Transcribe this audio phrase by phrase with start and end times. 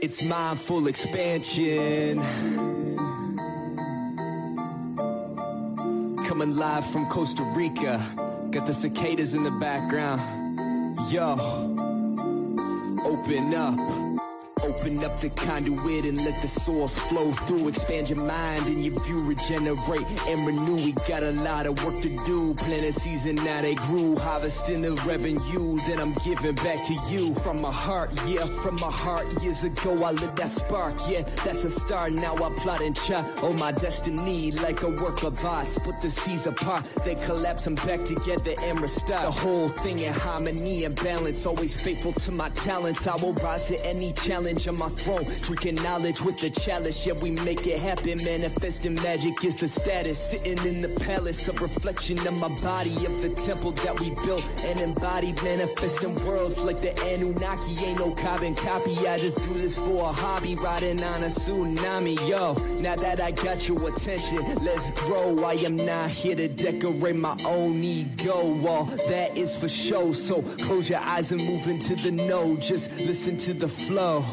[0.00, 2.18] It's mindful expansion.
[6.24, 8.00] Coming live from Costa Rica.
[8.52, 10.20] Got the cicadas in the background.
[11.10, 11.32] Yo,
[13.04, 13.97] open up.
[14.62, 17.68] Open up the conduit and let the source flow through.
[17.68, 20.76] Expand your mind and your view, regenerate and renew.
[20.76, 22.54] We got a lot of work to do.
[22.54, 24.16] Plant a season, now they grew.
[24.16, 27.34] Harvesting the revenue that I'm giving back to you.
[27.36, 29.26] From my heart, yeah, from my heart.
[29.42, 32.10] Years ago, I lit that spark, yeah, that's a star.
[32.10, 35.68] Now I plot and chart on my destiny like a work of art.
[35.68, 39.24] Split the seas apart, they collapse them back together and restart.
[39.24, 41.46] The whole thing in harmony and balance.
[41.46, 43.06] Always faithful to my talents.
[43.06, 45.24] I will rise to any challenge on my throne.
[45.42, 48.22] Drinking knowledge with the chalice, yeah, we make it happen.
[48.24, 50.18] Manifesting magic is the status.
[50.18, 54.46] Sitting in the palace, a reflection of my body, of the temple that we built
[54.64, 55.42] and embodied.
[55.42, 58.96] Manifesting worlds like the Anunnaki, ain't no carbon copy.
[59.06, 62.16] I just do this for a hobby, riding on a tsunami.
[62.26, 65.44] Yo, now that I got your attention, let's grow.
[65.44, 68.66] I am not here to decorate my own ego.
[68.66, 70.12] All that is for show.
[70.12, 72.56] So close your eyes and move into the know.
[72.56, 74.24] Just listen to the flow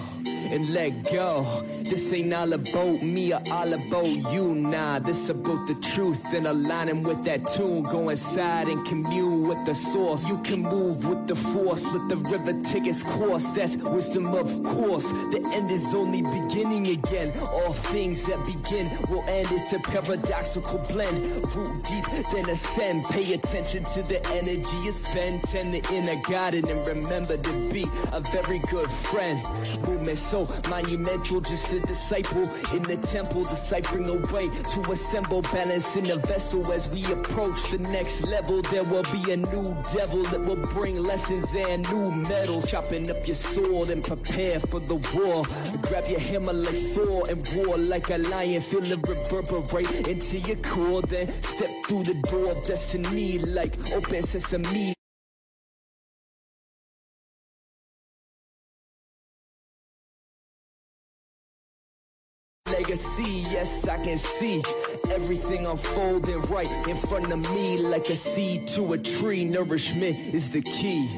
[0.55, 1.63] and let go.
[1.83, 4.99] This ain't all about me or all about you, nah.
[4.99, 7.83] This about the truth and aligning with that tune.
[7.83, 10.27] Go inside and commune with the source.
[10.29, 13.51] You can move with the force, let the river take its course.
[13.51, 15.11] That's wisdom, of course.
[15.11, 17.33] The end is only beginning again.
[17.51, 19.49] All things that begin will end.
[19.51, 21.17] It's a paradoxical blend.
[21.53, 23.03] Root deep, then ascend.
[23.05, 25.43] Pay attention to the energy you spend.
[25.43, 29.43] Tend the inner garden and remember to be a very good friend.
[29.85, 32.43] Movement so monumental, just a disciple
[32.73, 37.71] in the temple, deciphering a way to assemble balance in the vessel as we approach
[37.71, 38.61] the next level.
[38.63, 42.69] There will be a new devil that will bring lessons and new metals.
[42.69, 45.43] Chopping up your sword and prepare for the war.
[45.83, 48.61] Grab your hammer like Thor and roar like a lion.
[48.61, 51.01] Feel it reverberate into your core.
[51.01, 54.95] Then step through the door of destiny like open sesame.
[62.95, 63.43] Legacy.
[63.51, 64.63] Yes, I can see
[65.11, 69.43] everything unfolding right in front of me like a seed to a tree.
[69.43, 71.09] Nourishment is the key.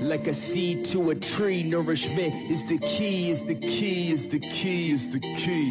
[0.00, 4.40] Like a seed to a tree, nourishment is the key, is the key, is the
[4.40, 5.70] key, is the key.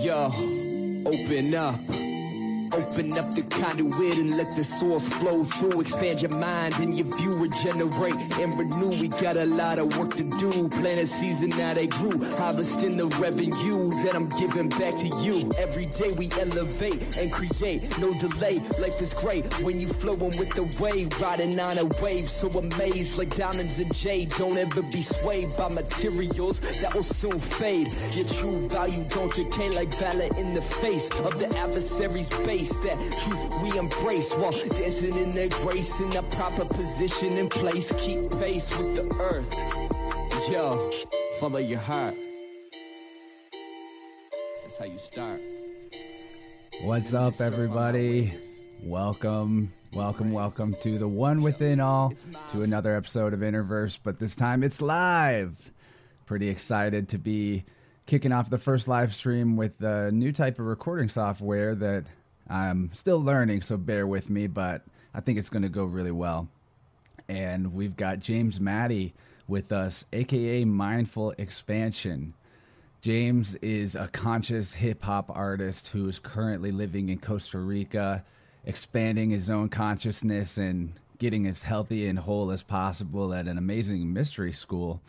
[0.00, 0.26] Yo,
[1.06, 1.80] open up.
[2.74, 5.82] Open up the conduit and let the source flow through.
[5.82, 8.88] Expand your mind and your view, regenerate and renew.
[9.00, 10.68] We got a lot of work to do.
[10.68, 12.18] Plant a season, now they grew.
[12.36, 15.50] Harvesting the revenue that I'm giving back to you.
[15.58, 18.62] Every day we elevate and create, no delay.
[18.78, 22.28] Life is great when you flowing with the wave, riding on a wave.
[22.30, 24.30] So amazed like diamonds and jade.
[24.30, 27.94] Don't ever be swayed by materials that will soon fade.
[28.12, 32.30] Your true value don't decay like valor in the face of the adversary's
[32.62, 37.48] base that truth we embrace while dancing in their grace in a proper position in
[37.48, 37.92] place.
[37.98, 39.52] Keep pace with the earth.
[40.48, 40.90] Yo,
[41.40, 42.14] follow your heart.
[44.62, 45.40] That's how you start.
[46.82, 48.32] What's up, everybody?
[48.84, 52.12] Welcome, welcome, welcome to the One Within All,
[52.52, 55.56] to another episode of Interverse, but this time it's live.
[56.26, 57.64] Pretty excited to be
[58.06, 62.04] kicking off the first live stream with the new type of recording software that
[62.48, 64.82] I'm still learning, so bear with me, but
[65.14, 66.48] I think it's going to go really well.
[67.28, 69.14] And we've got James Maddie
[69.48, 72.34] with us, aka Mindful Expansion.
[73.00, 78.24] James is a conscious hip hop artist who is currently living in Costa Rica,
[78.64, 84.12] expanding his own consciousness and getting as healthy and whole as possible at an amazing
[84.12, 85.00] mystery school.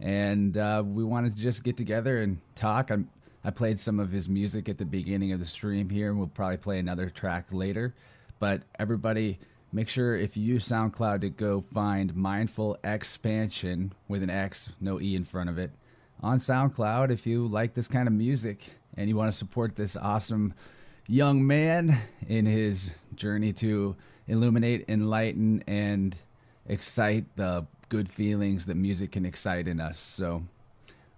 [0.00, 2.90] And uh, we wanted to just get together and talk.
[2.90, 3.08] I'm,
[3.44, 6.28] I played some of his music at the beginning of the stream here, and we'll
[6.28, 7.94] probably play another track later.
[8.38, 9.38] But everybody,
[9.72, 15.00] make sure if you use SoundCloud to go find Mindful Expansion with an X, no
[15.00, 15.70] E in front of it,
[16.20, 17.10] on SoundCloud.
[17.10, 18.60] If you like this kind of music
[18.96, 20.52] and you want to support this awesome
[21.06, 21.98] young man
[22.28, 23.96] in his journey to
[24.26, 26.16] illuminate, enlighten, and
[26.66, 29.98] excite the good feelings that music can excite in us.
[29.98, 30.42] So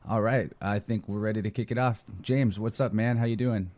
[0.09, 2.03] all right, I think we're ready to kick it off.
[2.23, 3.17] James, what's up, man?
[3.17, 3.71] How you doing?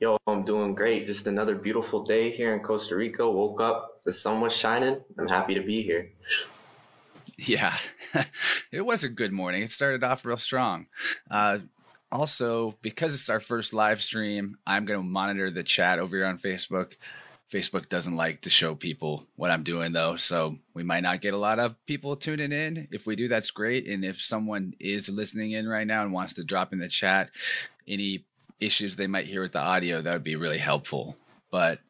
[0.00, 1.06] Yo, I'm doing great.
[1.06, 3.30] Just another beautiful day here in Costa Rica.
[3.30, 5.00] Woke up, the sun was shining.
[5.18, 6.10] I'm happy to be here.
[7.38, 7.76] Yeah,
[8.72, 9.62] it was a good morning.
[9.62, 10.86] It started off real strong.
[11.30, 11.58] Uh,
[12.10, 16.26] also, because it's our first live stream, I'm going to monitor the chat over here
[16.26, 16.94] on Facebook
[17.52, 21.34] Facebook doesn't like to show people what I'm doing though, so we might not get
[21.34, 22.88] a lot of people tuning in.
[22.90, 23.86] If we do, that's great.
[23.86, 27.30] And if someone is listening in right now and wants to drop in the chat
[27.86, 28.24] any
[28.58, 31.14] issues they might hear with the audio, that would be really helpful.
[31.50, 31.80] But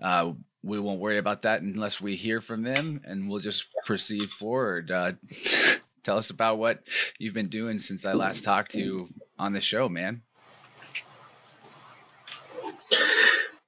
[0.00, 0.32] uh,
[0.62, 4.90] we won't worry about that unless we hear from them, and we'll just proceed forward.
[4.90, 5.12] Uh,
[6.04, 6.82] tell us about what
[7.18, 9.08] you've been doing since I last talked to you
[9.38, 10.22] on the show, man.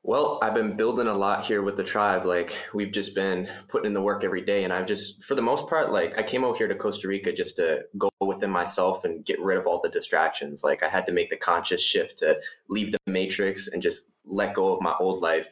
[0.09, 2.25] Well, I've been building a lot here with the tribe.
[2.25, 5.43] Like we've just been putting in the work every day, and I've just, for the
[5.43, 9.05] most part, like I came out here to Costa Rica just to go within myself
[9.05, 10.65] and get rid of all the distractions.
[10.65, 14.55] Like I had to make the conscious shift to leave the matrix and just let
[14.55, 15.49] go of my old life.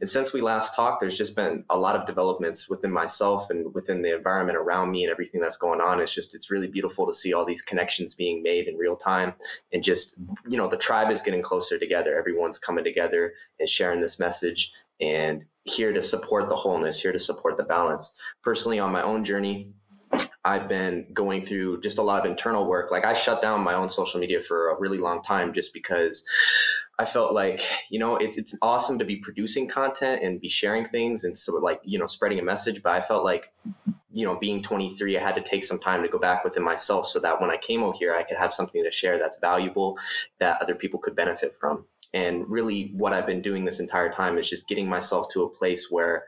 [0.00, 3.74] And since we last talked, there's just been a lot of developments within myself and
[3.74, 6.00] within the environment around me and everything that's going on.
[6.00, 9.34] It's just, it's really beautiful to see all these connections being made in real time.
[9.72, 10.16] And just,
[10.48, 12.16] you know, the tribe is getting closer together.
[12.16, 17.18] Everyone's coming together and sharing this message and here to support the wholeness, here to
[17.20, 18.14] support the balance.
[18.42, 19.72] Personally, on my own journey,
[20.44, 22.90] I've been going through just a lot of internal work.
[22.90, 26.24] Like I shut down my own social media for a really long time just because
[26.98, 30.86] I felt like, you know, it's it's awesome to be producing content and be sharing
[30.86, 33.52] things and sort of like, you know, spreading a message, but I felt like
[34.14, 37.08] you know, being 23, I had to take some time to go back within myself
[37.08, 39.98] so that when I came out here, I could have something to share that's valuable
[40.38, 41.84] that other people could benefit from.
[42.12, 45.48] And really, what I've been doing this entire time is just getting myself to a
[45.48, 46.26] place where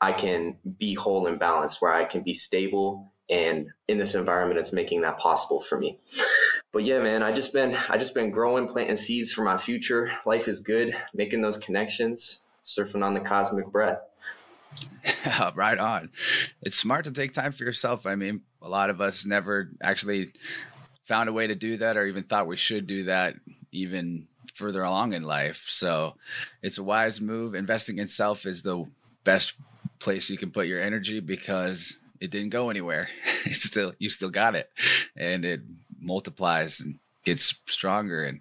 [0.00, 4.60] I can be whole and balanced, where I can be stable and in this environment
[4.60, 5.98] it's making that possible for me.
[6.72, 10.12] But yeah man i just been i just been growing planting seeds for my future.
[10.26, 14.00] Life is good making those connections surfing on the cosmic breath.
[15.54, 16.10] Right on.
[16.62, 18.06] It's smart to take time for yourself.
[18.06, 20.32] I mean a lot of us never actually
[21.04, 23.34] found a way to do that or even thought we should do that
[23.72, 25.64] even further along in life.
[25.68, 26.14] So
[26.62, 27.54] it's a wise move.
[27.54, 28.84] Investing in self is the
[29.24, 29.54] best
[29.98, 33.08] place you can put your energy because it didn't go anywhere.
[33.44, 34.70] It's still you still got it,
[35.16, 35.62] and it
[36.00, 38.22] multiplies and gets stronger.
[38.22, 38.38] And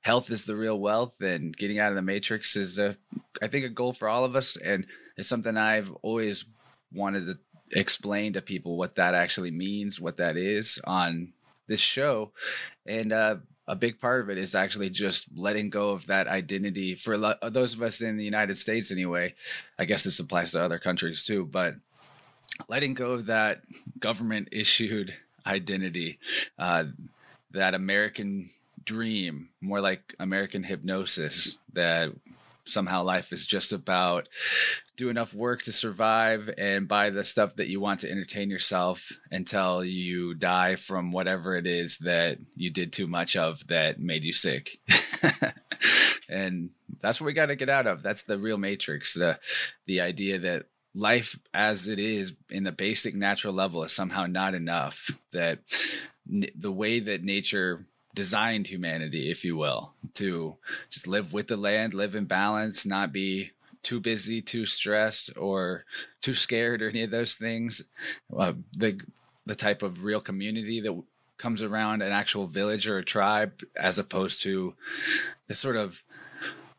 [0.00, 1.20] health is the real wealth.
[1.20, 2.96] And getting out of the matrix is a,
[3.40, 4.56] I think, a goal for all of us.
[4.56, 4.86] And
[5.16, 6.44] it's something I've always
[6.92, 7.38] wanted to
[7.78, 11.32] explain to people what that actually means, what that is on
[11.68, 12.32] this show,
[12.86, 13.12] and.
[13.12, 13.36] uh
[13.68, 17.16] a big part of it is actually just letting go of that identity for
[17.50, 19.32] those of us in the United States anyway.
[19.78, 21.76] I guess this applies to other countries too, but
[22.68, 23.62] letting go of that
[23.98, 25.14] government issued
[25.46, 26.18] identity,
[26.58, 26.84] uh,
[27.52, 28.50] that American
[28.84, 32.10] dream, more like American hypnosis, that
[32.66, 34.28] somehow life is just about
[34.96, 39.10] do enough work to survive and buy the stuff that you want to entertain yourself
[39.30, 44.24] until you die from whatever it is that you did too much of that made
[44.24, 44.78] you sick.
[46.28, 46.70] and
[47.00, 48.02] that's what we got to get out of.
[48.02, 49.38] That's the real matrix, the
[49.86, 54.54] the idea that life as it is in the basic natural level is somehow not
[54.54, 55.60] enough that
[56.30, 60.56] n- the way that nature designed humanity if you will to
[60.90, 63.50] just live with the land live in balance not be
[63.82, 65.84] too busy too stressed or
[66.20, 67.82] too scared or any of those things
[68.36, 69.00] uh, the
[69.46, 71.00] the type of real community that
[71.38, 74.74] comes around an actual village or a tribe as opposed to
[75.46, 76.02] the sort of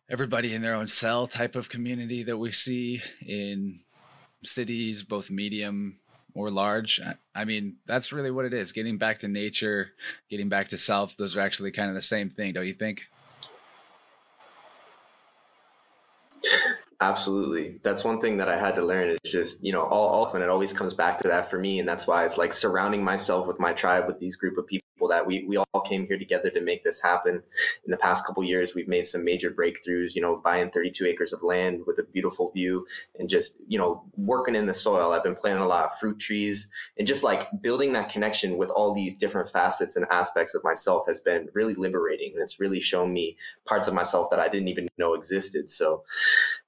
[0.10, 3.80] everybody in their own cell type of community that we see in
[4.43, 5.98] cities, both medium
[6.33, 7.01] or large.
[7.36, 8.71] I mean, that's really what it is.
[8.71, 9.91] Getting back to nature,
[10.29, 13.03] getting back to self, those are actually kind of the same thing, don't you think?
[17.01, 17.79] Absolutely.
[17.81, 19.10] That's one thing that I had to learn.
[19.10, 21.79] It's just, you know, all often it always comes back to that for me.
[21.79, 24.88] And that's why it's like surrounding myself with my tribe, with these group of people
[25.10, 27.41] that we, we all came here together to make this happen.
[27.86, 31.34] In the past couple years, we've made some major breakthroughs, you know, buying 32 acres
[31.34, 32.86] of land with a beautiful view
[33.20, 35.12] and just, you know, working in the soil.
[35.12, 38.70] I've been planting a lot of fruit trees and just like building that connection with
[38.70, 42.31] all these different facets and aspects of myself has been really liberating.
[42.34, 45.70] And it's really shown me parts of myself that I didn't even know existed.
[45.70, 46.03] So,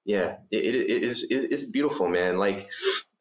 [0.05, 2.37] yeah, it, it, it is, it's beautiful, man.
[2.37, 2.69] Like,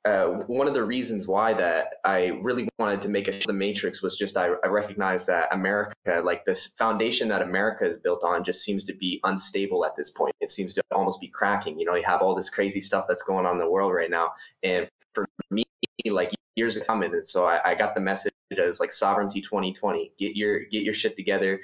[0.04, 4.02] uh, one of the reasons why that I really wanted to make a the Matrix
[4.02, 5.94] was just I, I recognized that America,
[6.24, 10.10] like this foundation that America is built on, just seems to be unstable at this
[10.10, 10.34] point.
[10.40, 11.78] It seems to almost be cracking.
[11.78, 14.10] You know, you have all this crazy stuff that's going on in the world right
[14.10, 14.32] now,
[14.64, 15.64] and for me,
[16.06, 20.12] like years are coming, and so I, I got the message as like sovereignty 2020.
[20.18, 21.60] Get your get your shit together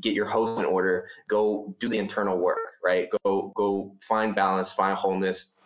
[0.00, 4.72] get your host in order go do the internal work right go go find balance
[4.72, 5.57] find wholeness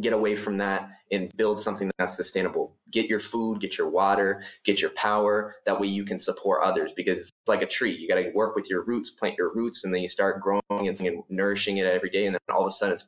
[0.00, 2.76] get away from that and build something that's sustainable.
[2.90, 5.56] Get your food, get your water, get your power.
[5.66, 7.96] That way you can support others because it's like a tree.
[7.96, 10.62] You got to work with your roots, plant your roots, and then you start growing
[10.70, 12.26] and nourishing it every day.
[12.26, 13.04] And then all of a sudden, it's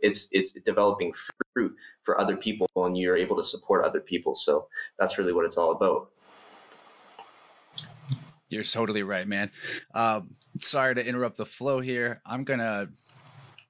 [0.00, 1.12] it's it's developing
[1.54, 4.34] fruit for other people, and you're able to support other people.
[4.34, 4.68] So
[4.98, 6.10] that's really what it's all about.
[8.48, 9.52] You're totally right, man.
[9.94, 10.30] Um,
[10.60, 12.20] sorry to interrupt the flow here.
[12.26, 12.88] I'm gonna.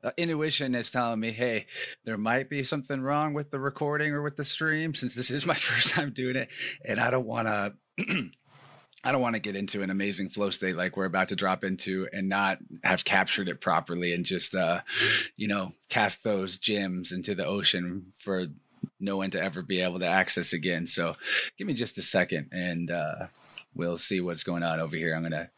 [0.02, 1.66] Uh, intuition is telling me, hey,
[2.04, 5.46] there might be something wrong with the recording or with the stream since this is
[5.46, 6.48] my first time doing it,
[6.84, 7.48] and I don't want
[7.98, 8.30] to.
[9.02, 11.64] I don't want to get into an amazing flow state like we're about to drop
[11.64, 14.80] into and not have captured it properly and just uh
[15.36, 18.46] you know cast those gems into the ocean for
[18.98, 20.86] no one to ever be able to access again.
[20.86, 21.16] So
[21.56, 23.26] give me just a second and uh
[23.74, 25.14] we'll see what's going on over here.
[25.14, 25.48] I'm to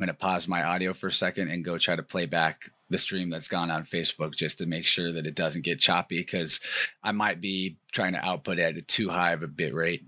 [0.00, 2.98] I'm to pause my audio for a second and go try to play back the
[2.98, 6.60] stream that's gone on Facebook just to make sure that it doesn't get choppy because
[7.02, 10.04] I might be trying to output at a too high of a bit rate.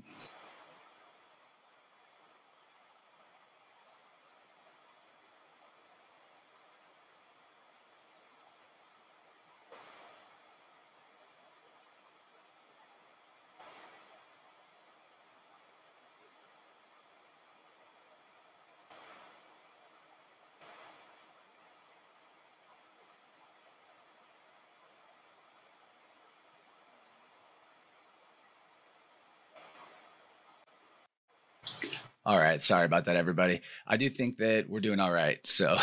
[32.27, 32.61] All right.
[32.61, 33.61] Sorry about that, everybody.
[33.87, 35.39] I do think that we're doing all right.
[35.47, 35.79] So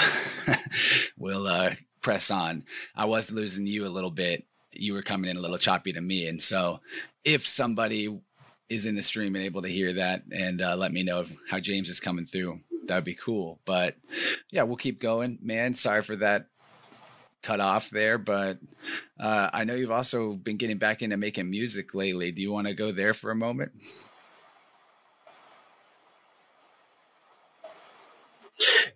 [1.17, 2.65] we'll uh, press on.
[2.93, 4.45] I was losing you a little bit.
[4.73, 6.27] You were coming in a little choppy to me.
[6.27, 6.81] And so
[7.23, 8.19] if somebody
[8.67, 11.61] is in the stream and able to hear that and uh, let me know how
[11.61, 13.61] James is coming through, that would be cool.
[13.63, 13.95] But
[14.51, 15.75] yeah, we'll keep going, man.
[15.75, 16.47] Sorry for that
[17.41, 18.57] cut off there, but
[19.17, 22.33] uh, I know you've also been getting back into making music lately.
[22.33, 23.71] Do you want to go there for a moment?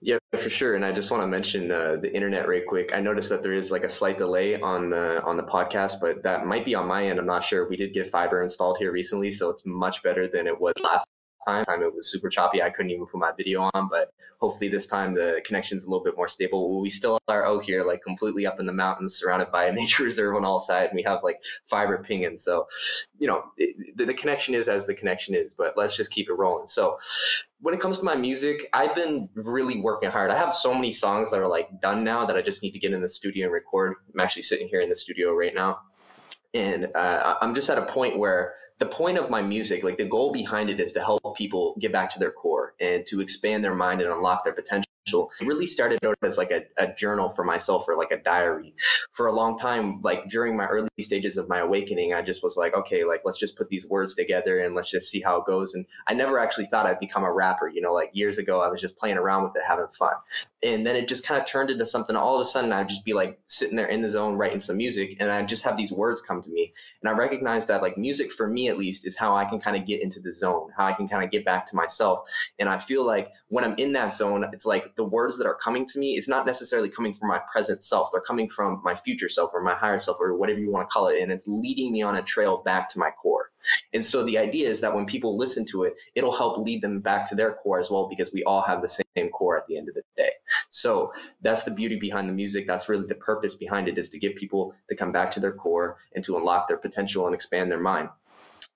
[0.02, 0.76] Yeah, for sure.
[0.76, 2.92] And I just want to mention uh, the internet right quick.
[2.94, 6.22] I noticed that there is like a slight delay on the on the podcast, but
[6.24, 7.20] that might be on my end.
[7.20, 7.68] I'm not sure.
[7.68, 11.08] We did get fiber installed here recently, so it's much better than it was last
[11.48, 11.66] time.
[11.66, 12.62] Time it was super choppy.
[12.62, 16.04] I couldn't even put my video on, but hopefully this time the connection's a little
[16.04, 16.82] bit more stable.
[16.82, 20.04] We still are out here, like completely up in the mountains, surrounded by a nature
[20.04, 20.90] reserve on all sides.
[20.90, 22.68] And we have like fiber pinging, so
[23.20, 25.54] you know it, the, the connection is as the connection is.
[25.54, 26.68] But let's just keep it rolling.
[26.68, 27.00] So
[27.62, 30.30] when it comes to my music, I've been really working hard.
[30.30, 32.80] I have so many songs that are like done now that I just need to
[32.80, 33.96] get in the studio and record.
[34.14, 35.80] I'm actually sitting here in the studio right now,
[36.54, 40.06] and uh, I'm just at a point where the point of my music, like the
[40.06, 43.64] goal behind it is to help people get back to their core and to expand
[43.64, 44.92] their mind and unlock their potential.
[45.40, 48.76] It really started out as like a, a journal for myself or like a diary.
[49.12, 52.58] For a long time, like during my early stages of my awakening, I just was
[52.58, 55.46] like, okay, like let's just put these words together and let's just see how it
[55.46, 55.74] goes.
[55.74, 57.68] And I never actually thought I'd become a rapper.
[57.68, 60.14] You know, like years ago, I was just playing around with it, having fun.
[60.64, 62.16] And then it just kind of turned into something.
[62.16, 64.78] All of a sudden, I'd just be like sitting there in the zone writing some
[64.78, 66.74] music, and I just have these words come to me.
[67.02, 69.78] And I recognize that like music for me at least is how I can kind
[69.78, 72.30] of get into the zone, how I can kind of get back to myself.
[72.60, 75.56] And I feel like when I'm in that zone, it's like the words that are
[75.56, 78.10] coming to me is not necessarily coming from my present self.
[78.12, 80.94] They're coming from my future self or my higher self or whatever you want to
[80.94, 81.22] call it.
[81.22, 83.52] And it's leading me on a trail back to my core.
[83.94, 87.00] And so the idea is that when people listen to it, it'll help lead them
[87.00, 89.78] back to their core as well, because we all have the same core at the
[89.78, 90.32] end of the day.
[90.70, 92.66] So that's the beauty behind the music.
[92.66, 95.54] That's really the purpose behind it is to get people to come back to their
[95.54, 98.10] core and to unlock their potential and expand their mind.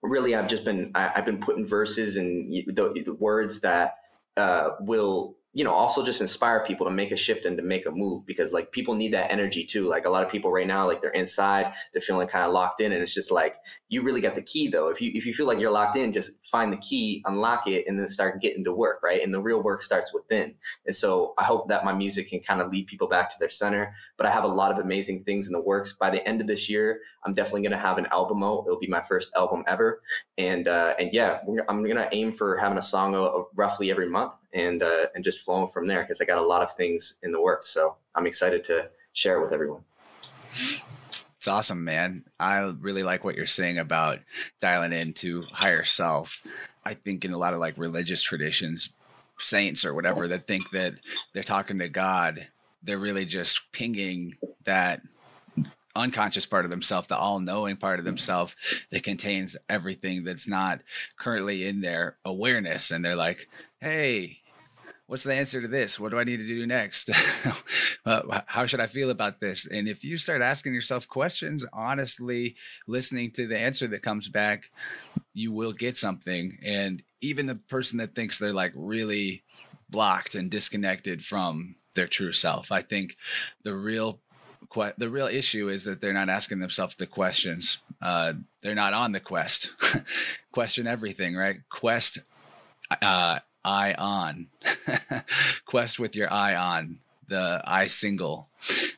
[0.03, 3.97] Really, I've just been, I, have been putting verses and the, the words that
[4.37, 7.85] uh, will you know also just inspire people to make a shift and to make
[7.85, 9.85] a move because like people need that energy too.
[9.85, 12.79] Like a lot of people right now like they're inside they're feeling kind of locked
[12.81, 13.55] in and it's just like
[13.89, 14.87] you really got the key though.
[14.87, 17.85] If you if you feel like you're locked in just find the key unlock it
[17.87, 19.21] and then start getting to work right?
[19.21, 20.55] And the real work starts within.
[20.85, 23.49] And so i hope that my music can kind of lead people back to their
[23.49, 25.93] center but i have a lot of amazing things in the works.
[25.93, 28.63] By the end of this year i'm definitely going to have an album out.
[28.65, 30.01] It'll be my first album ever.
[30.37, 34.09] And uh and yeah i'm going to aim for having a song of roughly every
[34.09, 37.15] month and uh, and just flowing from there because I got a lot of things
[37.23, 37.67] in the works.
[37.69, 39.83] So I'm excited to share it with everyone.
[41.37, 42.23] It's awesome, man.
[42.39, 44.19] I really like what you're saying about
[44.59, 46.43] dialing into higher self.
[46.85, 48.89] I think in a lot of like religious traditions,
[49.39, 50.93] saints or whatever that think that
[51.33, 52.47] they're talking to God,
[52.83, 55.01] they're really just pinging that
[55.95, 58.55] unconscious part of themselves, the all knowing part of themselves
[58.91, 60.81] that contains everything that's not
[61.17, 62.91] currently in their awareness.
[62.91, 63.47] And they're like,
[63.79, 64.40] hey,
[65.11, 65.99] what's the answer to this?
[65.99, 67.09] What do I need to do next?
[68.05, 69.67] uh, how should I feel about this?
[69.67, 72.55] And if you start asking yourself questions, honestly,
[72.87, 74.71] listening to the answer that comes back,
[75.33, 76.57] you will get something.
[76.63, 79.43] And even the person that thinks they're like really
[79.89, 82.71] blocked and disconnected from their true self.
[82.71, 83.17] I think
[83.63, 84.21] the real
[84.97, 87.79] the real issue is that they're not asking themselves the questions.
[88.01, 89.73] Uh, they're not on the quest.
[90.53, 91.57] Question everything, right?
[91.69, 92.19] Quest,
[93.01, 94.47] uh, eye on.
[95.65, 96.99] quest with your eye on.
[97.27, 98.49] The eye single,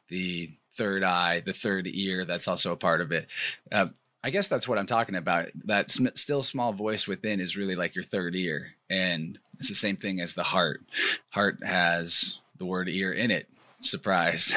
[0.10, 2.25] the third eye, the third ear.
[2.25, 3.27] That's also a part of it.
[3.72, 3.88] Uh,
[4.24, 5.50] I guess that's what I'm talking about.
[5.65, 9.75] That sm- still small voice within is really like your third ear, and it's the
[9.75, 10.82] same thing as the heart.
[11.29, 13.48] Heart has the word ear in it.
[13.82, 14.53] Surprise.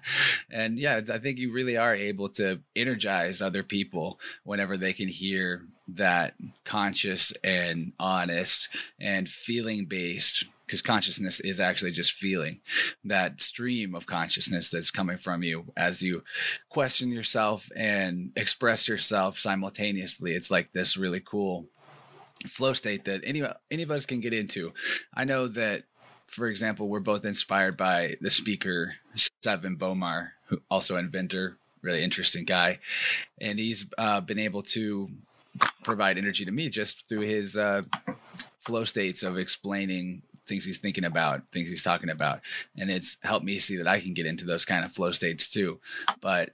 [0.50, 5.08] and yeah, I think you really are able to energize other people whenever they can
[5.08, 8.68] hear that conscious and honest
[9.00, 12.60] and feeling based because consciousness is actually just feeling
[13.04, 16.24] that stream of consciousness that's coming from you as you
[16.68, 20.34] question yourself and express yourself simultaneously.
[20.34, 21.66] It's like this really cool
[22.48, 24.72] flow state that any any of us can get into.
[25.14, 25.84] I know that
[26.26, 28.94] for example we're both inspired by the speaker
[29.44, 32.80] Sevan Bomar who also inventor really interesting guy
[33.40, 35.08] and he's uh, been able to
[35.82, 37.82] provide energy to me just through his uh,
[38.60, 42.40] flow states of explaining things he's thinking about, things he's talking about.
[42.78, 45.50] And it's helped me see that I can get into those kind of flow states
[45.50, 45.80] too.
[46.20, 46.50] But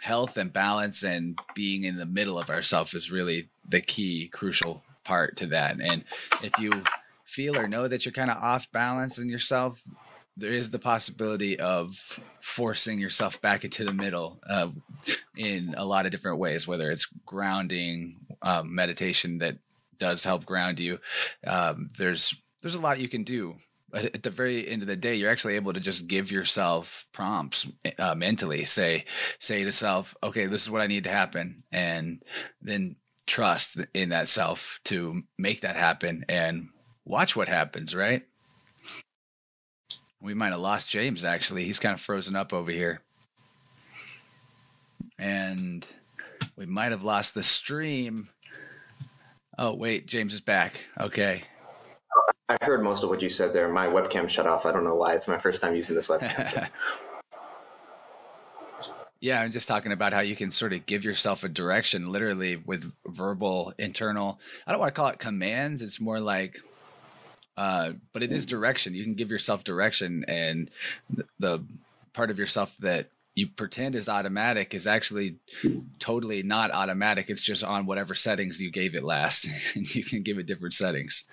[0.00, 4.82] health and balance and being in the middle of ourselves is really the key, crucial
[5.04, 5.80] part to that.
[5.80, 6.04] And
[6.42, 6.70] if you
[7.24, 9.82] feel or know that you're kind of off balance in yourself,
[10.36, 11.96] there is the possibility of
[12.40, 14.68] forcing yourself back into the middle uh,
[15.36, 19.58] in a lot of different ways, whether it's grounding, um, meditation that
[19.98, 20.98] does help ground you.
[21.46, 23.56] Um, there's there's a lot you can do.
[23.92, 27.66] At the very end of the day, you're actually able to just give yourself prompts
[27.98, 28.64] uh, mentally.
[28.64, 29.04] Say,
[29.40, 32.22] say to self, "Okay, this is what I need to happen," and
[32.62, 32.96] then
[33.26, 36.68] trust in that self to make that happen, and
[37.04, 37.94] watch what happens.
[37.94, 38.22] Right?
[40.22, 41.24] We might have lost James.
[41.24, 43.00] Actually, he's kind of frozen up over here,
[45.18, 45.86] and
[46.56, 48.28] we might have lost the stream.
[49.58, 50.80] Oh wait, James is back.
[50.98, 51.42] Okay.
[52.48, 53.68] I heard most of what you said there.
[53.68, 54.66] My webcam shut off.
[54.66, 55.14] I don't know why.
[55.14, 56.46] It's my first time using this webcam.
[56.48, 56.64] So.
[59.20, 62.56] yeah, I'm just talking about how you can sort of give yourself a direction, literally
[62.56, 64.40] with verbal internal.
[64.66, 65.80] I don't want to call it commands.
[65.80, 66.58] It's more like,
[67.60, 68.94] uh, but it is direction.
[68.94, 70.70] You can give yourself direction, and
[71.10, 71.64] the, the
[72.14, 75.36] part of yourself that you pretend is automatic is actually
[75.98, 77.28] totally not automatic.
[77.28, 79.46] It's just on whatever settings you gave it last,
[79.76, 81.24] and you can give it different settings.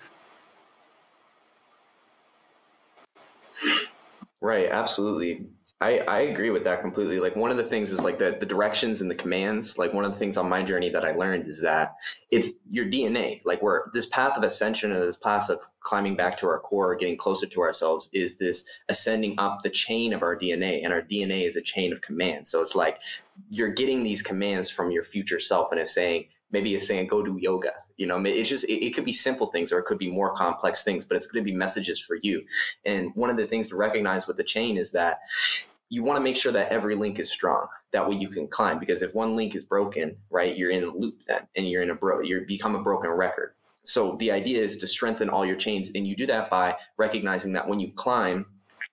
[4.42, 5.46] Right, absolutely.
[5.80, 7.20] I, I agree with that completely.
[7.20, 9.78] Like one of the things is like the, the directions and the commands.
[9.78, 11.94] Like one of the things on my journey that I learned is that
[12.32, 13.40] it's your DNA.
[13.44, 16.96] Like we're this path of ascension or this path of climbing back to our core,
[16.96, 20.82] getting closer to ourselves is this ascending up the chain of our DNA.
[20.82, 22.50] And our DNA is a chain of commands.
[22.50, 22.98] So it's like
[23.48, 27.22] you're getting these commands from your future self and it's saying, maybe it's saying go
[27.22, 29.98] do yoga you know it's just it, it, could be simple things or it could
[29.98, 32.44] be more complex things but it's going to be messages for you.
[32.86, 35.20] And one of the things to recognize with the chain is that
[35.90, 37.66] you want to make sure that every link is strong.
[37.92, 40.86] That way you can climb because if one link is broken right you're in a
[40.86, 43.54] loop then and you're in a bro you become a broken record.
[43.84, 47.52] So the idea is to strengthen all your chains and you do that by recognizing
[47.52, 48.46] that when you climb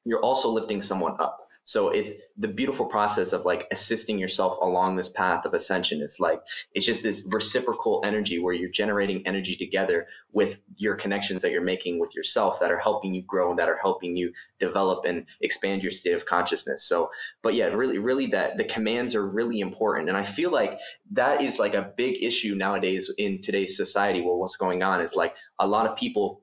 [0.03, 4.95] you're also lifting someone up so it's the beautiful process of like assisting yourself along
[4.95, 6.03] this path of ascension.
[6.03, 6.39] It's like,
[6.73, 11.63] it's just this reciprocal energy where you're generating energy together with your connections that you're
[11.63, 15.25] making with yourself that are helping you grow and that are helping you develop and
[15.41, 16.83] expand your state of consciousness.
[16.83, 17.09] So,
[17.41, 20.07] but yeah, really, really that the commands are really important.
[20.07, 20.79] And I feel like
[21.13, 25.15] that is like a big issue nowadays in today's society where what's going on is
[25.15, 26.41] like a lot of people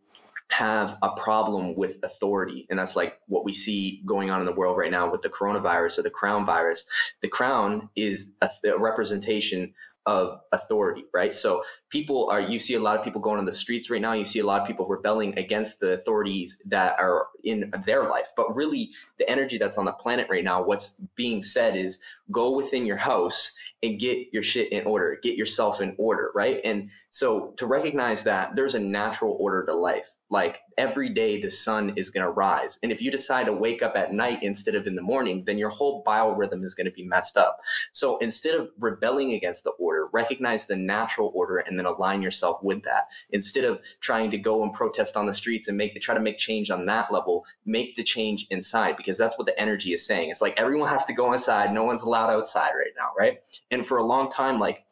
[0.52, 2.66] have a problem with authority.
[2.68, 5.30] And that's like what we see going on in the world right now with the
[5.30, 6.84] coronavirus or the crown virus.
[7.22, 9.72] The crown is a, a representation
[10.04, 11.32] of authority, right?
[11.32, 14.12] So people are, you see a lot of people going on the streets right now.
[14.12, 18.32] You see a lot of people rebelling against the authorities that are in their life.
[18.36, 22.50] But really, the energy that's on the planet right now, what's being said is go
[22.56, 26.60] within your house and get your shit in order, get yourself in order, right?
[26.64, 30.14] And so to recognize that there's a natural order to life.
[30.32, 32.78] Like every day the sun is going to rise.
[32.82, 35.58] And if you decide to wake up at night instead of in the morning, then
[35.58, 37.60] your whole biorhythm is going to be messed up.
[37.92, 42.62] So instead of rebelling against the order, recognize the natural order and then align yourself
[42.62, 43.08] with that.
[43.28, 46.38] Instead of trying to go and protest on the streets and make try to make
[46.38, 50.30] change on that level, make the change inside because that's what the energy is saying.
[50.30, 53.42] It's like everyone has to go inside, no one's allowed outside right now, right?
[53.70, 54.86] And for a long time, like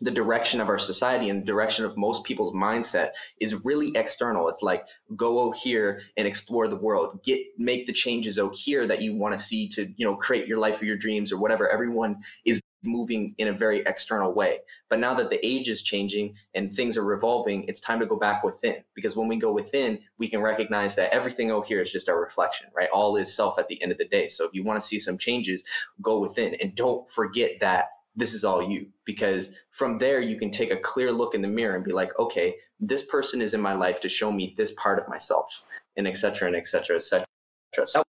[0.00, 4.48] the direction of our society and the direction of most people's mindset is really external.
[4.48, 8.86] It's like go out here and explore the world, get make the changes out here
[8.86, 11.38] that you want to see to you know create your life or your dreams or
[11.38, 11.68] whatever.
[11.68, 14.58] Everyone is moving in a very external way.
[14.88, 18.16] But now that the age is changing and things are revolving, it's time to go
[18.16, 18.76] back within.
[18.94, 22.20] Because when we go within, we can recognize that everything out here is just our
[22.20, 22.90] reflection, right?
[22.92, 24.28] All is self at the end of the day.
[24.28, 25.64] So if you want to see some changes,
[26.00, 28.86] go within and don't forget that this is all you.
[29.04, 32.18] Because from there you can take a clear look in the mirror and be like
[32.18, 35.62] okay this person is in my life to show me this part of myself
[35.96, 37.24] and etc and etc etc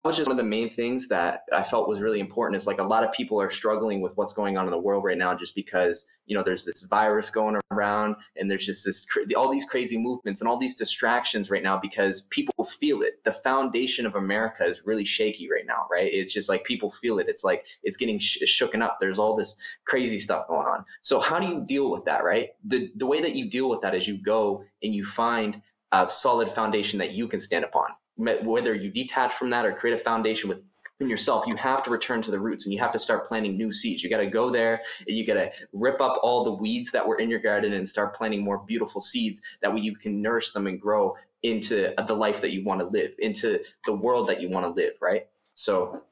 [0.09, 2.79] was just one of the main things that I felt was really important is like
[2.79, 5.35] a lot of people are struggling with what's going on in the world right now
[5.35, 9.65] just because, you know, there's this virus going around and there's just this, all these
[9.65, 13.25] crazy movements and all these distractions right now because people feel it.
[13.25, 16.13] The foundation of America is really shaky right now, right?
[16.13, 17.29] It's just like people feel it.
[17.31, 18.99] It's like it's getting sh- shooken up.
[19.01, 20.85] There's all this crazy stuff going on.
[21.01, 22.51] So how do you deal with that, right?
[22.67, 25.63] The, the way that you deal with that is you go and you find
[25.93, 29.95] a solid foundation that you can stand upon whether you detach from that or create
[29.95, 30.61] a foundation with
[31.01, 33.57] in yourself, you have to return to the roots and you have to start planting
[33.57, 34.03] new seeds.
[34.03, 37.07] You got to go there and you got to rip up all the weeds that
[37.07, 39.43] were in your garden and start planting more beautiful seeds.
[39.61, 42.87] That way you can nourish them and grow into the life that you want to
[42.87, 45.27] live, into the world that you want to live, right?
[45.55, 46.03] So,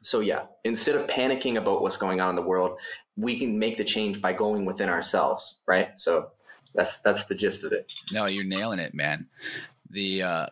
[0.00, 2.78] so yeah, instead of panicking about what's going on in the world,
[3.16, 5.98] we can make the change by going within ourselves, right?
[5.98, 6.30] So
[6.74, 7.90] that's that's the gist of it.
[8.10, 9.28] No, you're nailing it, man.
[9.90, 10.46] The uh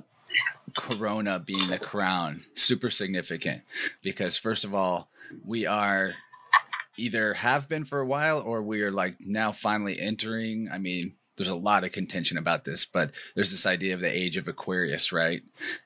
[0.76, 3.62] Corona being the crown super significant
[4.02, 5.10] because first of all,
[5.44, 6.14] we are
[6.96, 10.68] either have been for a while or we are like now finally entering.
[10.72, 14.14] I mean, there's a lot of contention about this, but there's this idea of the
[14.14, 15.42] age of Aquarius, right?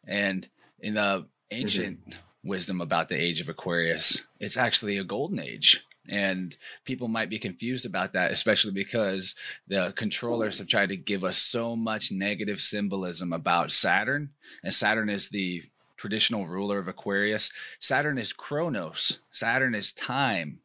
[0.06, 0.48] And
[0.80, 2.48] in the ancient mm-hmm.
[2.48, 7.38] wisdom about the age of Aquarius, it's actually a golden age and people might be
[7.38, 9.34] confused about that, especially because
[9.68, 14.30] the controllers have tried to give us so much negative symbolism about Saturn.
[14.62, 15.62] And Saturn is the
[15.96, 17.50] traditional ruler of Aquarius.
[17.80, 19.20] Saturn is Chronos.
[19.32, 20.58] Saturn is time.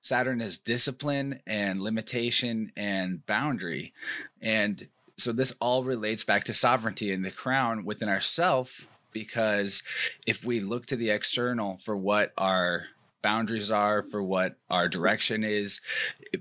[0.00, 3.92] Saturn is discipline and limitation and boundary.
[4.40, 9.82] And so this all relates back to sovereignty and the crown within ourself because
[10.26, 12.84] if we look to the external for what our
[13.26, 15.80] boundaries are, for what our direction is.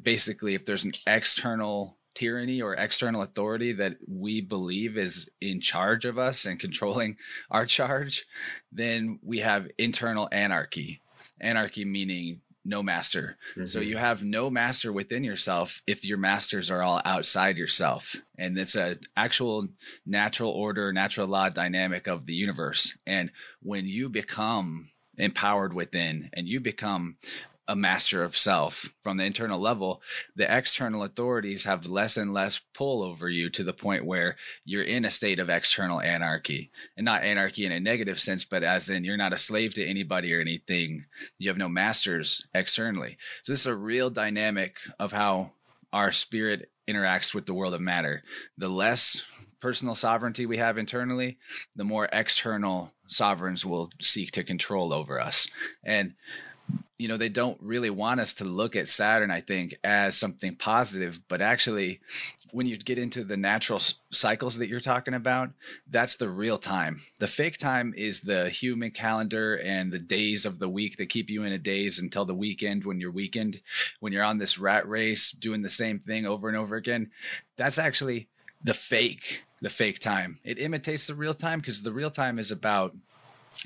[0.03, 6.05] Basically, if there's an external tyranny or external authority that we believe is in charge
[6.05, 7.17] of us and controlling
[7.49, 8.27] our charge,
[8.71, 11.01] then we have internal anarchy.
[11.41, 13.35] Anarchy meaning no master.
[13.57, 13.65] Mm-hmm.
[13.65, 18.15] So you have no master within yourself if your masters are all outside yourself.
[18.37, 19.69] And it's a actual
[20.05, 22.95] natural order, natural law dynamic of the universe.
[23.07, 23.31] And
[23.63, 27.17] when you become empowered within and you become
[27.67, 30.01] a master of self from the internal level,
[30.35, 34.83] the external authorities have less and less pull over you to the point where you're
[34.83, 36.71] in a state of external anarchy.
[36.95, 39.85] And not anarchy in a negative sense, but as in you're not a slave to
[39.85, 41.05] anybody or anything.
[41.39, 43.17] You have no masters externally.
[43.43, 45.51] So this is a real dynamic of how
[45.91, 48.23] our spirit interacts with the world of matter.
[48.57, 49.23] The less
[49.59, 51.37] personal sovereignty we have internally,
[51.75, 55.47] the more external sovereigns will seek to control over us.
[55.83, 56.13] And
[56.97, 60.55] you know, they don't really want us to look at Saturn, I think, as something
[60.55, 61.19] positive.
[61.27, 61.99] But actually,
[62.51, 65.49] when you get into the natural cycles that you're talking about,
[65.89, 67.01] that's the real time.
[67.19, 71.29] The fake time is the human calendar and the days of the week that keep
[71.29, 73.61] you in a daze until the weekend when you're weekend,
[73.99, 77.11] when you're on this rat race doing the same thing over and over again.
[77.57, 78.29] That's actually
[78.63, 80.37] the fake the fake time.
[80.43, 82.95] It imitates the real time because the real time is about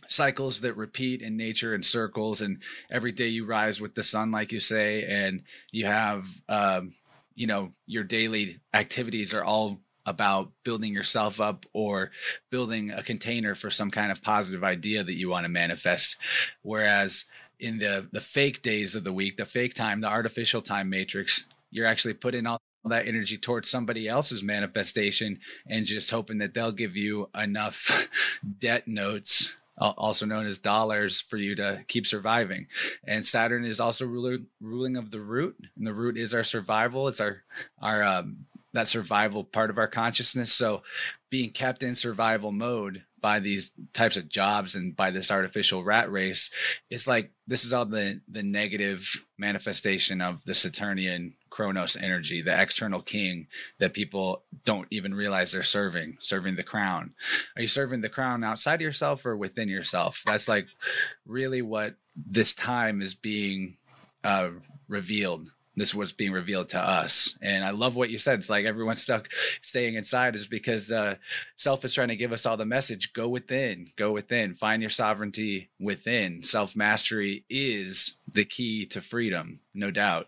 [0.08, 2.60] cycles that repeat in nature in circles and
[2.91, 6.91] every day you rise with the sun like you say and you have um,
[7.36, 12.10] you know your daily activities are all about building yourself up or
[12.49, 16.15] building a container for some kind of positive idea that you want to manifest.
[16.63, 17.25] Whereas
[17.60, 21.45] in the the fake days of the week the fake time the artificial time matrix
[21.71, 26.71] you're actually putting all that energy towards somebody else's manifestation and just hoping that they'll
[26.71, 28.10] give you enough
[28.60, 32.68] debt notes also known as dollars for you to keep surviving.
[33.08, 37.08] And saturn is also ruler, ruling of the root and the root is our survival.
[37.08, 37.44] It's our
[37.82, 40.52] our um, that survival part of our consciousness.
[40.54, 40.84] So
[41.30, 46.12] being kept in survival mode by these types of jobs and by this artificial rat
[46.12, 46.50] race
[46.89, 52.62] it's like this is all the the negative manifestation of the saturnian chronos energy the
[52.62, 53.47] external king
[53.79, 57.12] that people don't even realize they're serving serving the crown
[57.55, 60.67] are you serving the crown outside yourself or within yourself that's like
[61.25, 63.77] really what this time is being
[64.23, 64.49] uh,
[64.88, 67.35] revealed this was being revealed to us.
[67.41, 68.39] And I love what you said.
[68.39, 69.29] It's like everyone's stuck
[69.62, 71.15] staying inside is because uh,
[71.55, 74.89] self is trying to give us all the message go within, go within, find your
[74.89, 76.43] sovereignty within.
[76.43, 80.27] Self mastery is the key to freedom, no doubt.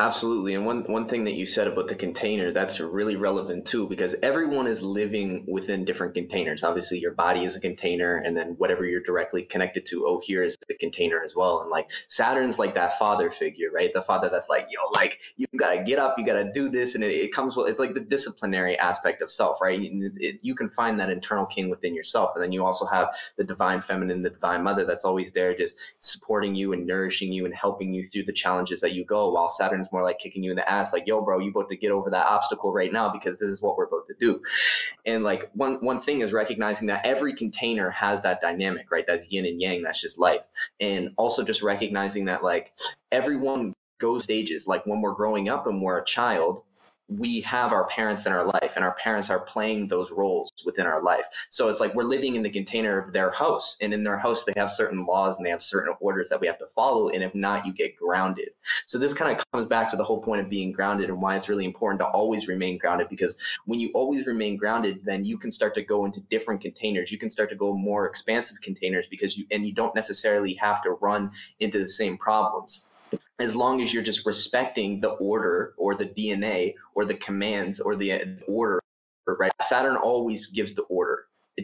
[0.00, 0.54] Absolutely.
[0.54, 4.14] And one, one thing that you said about the container, that's really relevant too, because
[4.22, 6.62] everyone is living within different containers.
[6.62, 10.44] Obviously, your body is a container, and then whatever you're directly connected to, oh, here
[10.44, 11.62] is the container as well.
[11.62, 13.92] And like Saturn's like that father figure, right?
[13.92, 16.94] The father that's like, yo, like, you gotta get up, you gotta do this.
[16.94, 19.80] And it, it comes with, it's like the disciplinary aspect of self, right?
[19.82, 22.36] It, you can find that internal king within yourself.
[22.36, 25.76] And then you also have the divine feminine, the divine mother that's always there, just
[25.98, 29.48] supporting you and nourishing you and helping you through the challenges that you go, while
[29.48, 31.90] Saturn's more like kicking you in the ass, like, yo, bro, you about to get
[31.90, 34.40] over that obstacle right now because this is what we're about to do.
[35.06, 39.04] And like one one thing is recognizing that every container has that dynamic, right?
[39.06, 40.46] That's yin and yang, that's just life.
[40.80, 42.72] And also just recognizing that like
[43.12, 44.66] everyone goes stages.
[44.66, 46.62] Like when we're growing up and we're a child,
[47.08, 50.86] we have our parents in our life and our parents are playing those roles within
[50.86, 51.26] our life.
[51.48, 54.44] So it's like we're living in the container of their house and in their house
[54.44, 57.22] they have certain laws and they have certain orders that we have to follow and
[57.22, 58.50] if not you get grounded.
[58.86, 61.34] So this kind of comes back to the whole point of being grounded and why
[61.34, 65.38] it's really important to always remain grounded because when you always remain grounded then you
[65.38, 67.10] can start to go into different containers.
[67.10, 70.82] You can start to go more expansive containers because you and you don't necessarily have
[70.82, 72.87] to run into the same problems
[73.38, 77.96] as long as you're just respecting the order or the DNA or the commands or
[77.96, 78.80] the uh, order,
[79.26, 79.52] right?
[79.62, 81.07] Saturn always gives the order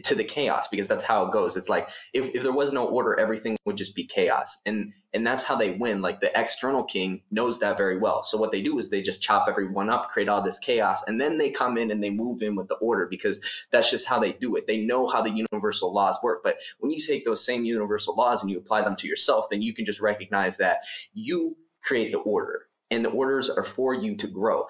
[0.05, 1.55] to the chaos because that's how it goes.
[1.55, 4.59] It's like if, if there was no order, everything would just be chaos.
[4.65, 6.01] And and that's how they win.
[6.01, 8.23] Like the external king knows that very well.
[8.23, 11.19] So what they do is they just chop everyone up, create all this chaos, and
[11.19, 13.39] then they come in and they move in with the order because
[13.71, 14.67] that's just how they do it.
[14.67, 16.43] They know how the universal laws work.
[16.43, 19.61] But when you take those same universal laws and you apply them to yourself, then
[19.61, 24.15] you can just recognize that you create the order and the orders are for you
[24.15, 24.67] to grow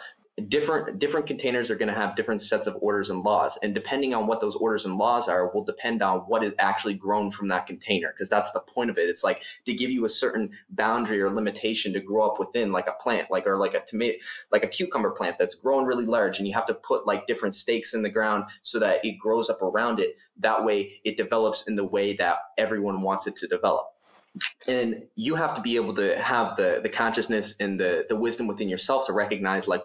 [0.50, 3.58] different different containers are going to have different sets of orders and laws.
[3.64, 6.96] And depending on what those orders and laws are will depend on what is actually
[6.96, 9.08] grown from that container because that's the point of it.
[9.08, 12.88] It's like to give you a certain boundary or limitation to grow up within like
[12.88, 14.18] a plant like or like a tomato
[14.52, 17.56] like a cucumber plant that's grown really large and you have to put like different
[17.56, 20.18] stakes in the ground so that it grows up around it.
[20.40, 23.86] That way it develops in the way that everyone wants it to develop.
[24.68, 28.48] And you have to be able to have the the consciousness and the the wisdom
[28.48, 29.82] within yourself to recognize like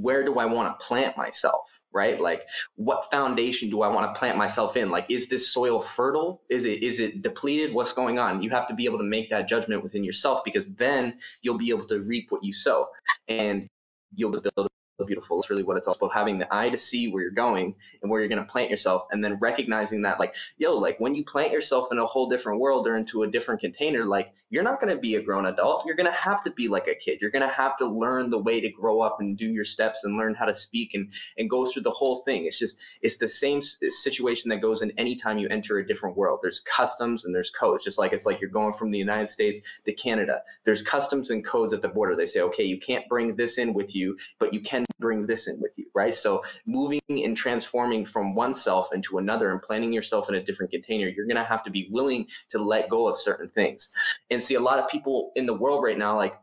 [0.00, 1.70] where do I want to plant myself?
[1.92, 2.20] Right?
[2.20, 2.42] Like
[2.74, 4.90] what foundation do I want to plant myself in?
[4.90, 6.42] Like is this soil fertile?
[6.50, 7.72] Is it is it depleted?
[7.72, 8.42] What's going on?
[8.42, 11.70] You have to be able to make that judgment within yourself because then you'll be
[11.70, 12.88] able to reap what you sow
[13.28, 13.68] and
[14.14, 14.68] you'll be able build
[15.02, 15.40] beautiful.
[15.40, 18.10] It's really what it's all about having the eye to see where you're going and
[18.10, 19.06] where you're going to plant yourself.
[19.10, 22.60] And then recognizing that, like, yo, like when you plant yourself in a whole different
[22.60, 25.84] world or into a different container, like you're not going to be a grown adult.
[25.84, 27.18] You're going to have to be like a kid.
[27.20, 30.04] You're going to have to learn the way to grow up and do your steps
[30.04, 32.46] and learn how to speak and, and go through the whole thing.
[32.46, 36.38] It's just, it's the same situation that goes in anytime you enter a different world.
[36.40, 39.60] There's customs and there's codes, just like it's like you're going from the United States
[39.86, 40.42] to Canada.
[40.62, 42.14] There's customs and codes at the border.
[42.14, 45.46] They say, okay, you can't bring this in with you, but you can bring this
[45.46, 46.14] in with you, right?
[46.14, 51.08] So moving and transforming from oneself into another and planting yourself in a different container,
[51.08, 53.90] you're going to have to be willing to let go of certain things.
[54.30, 56.34] And see, a lot of people in the world right now, like,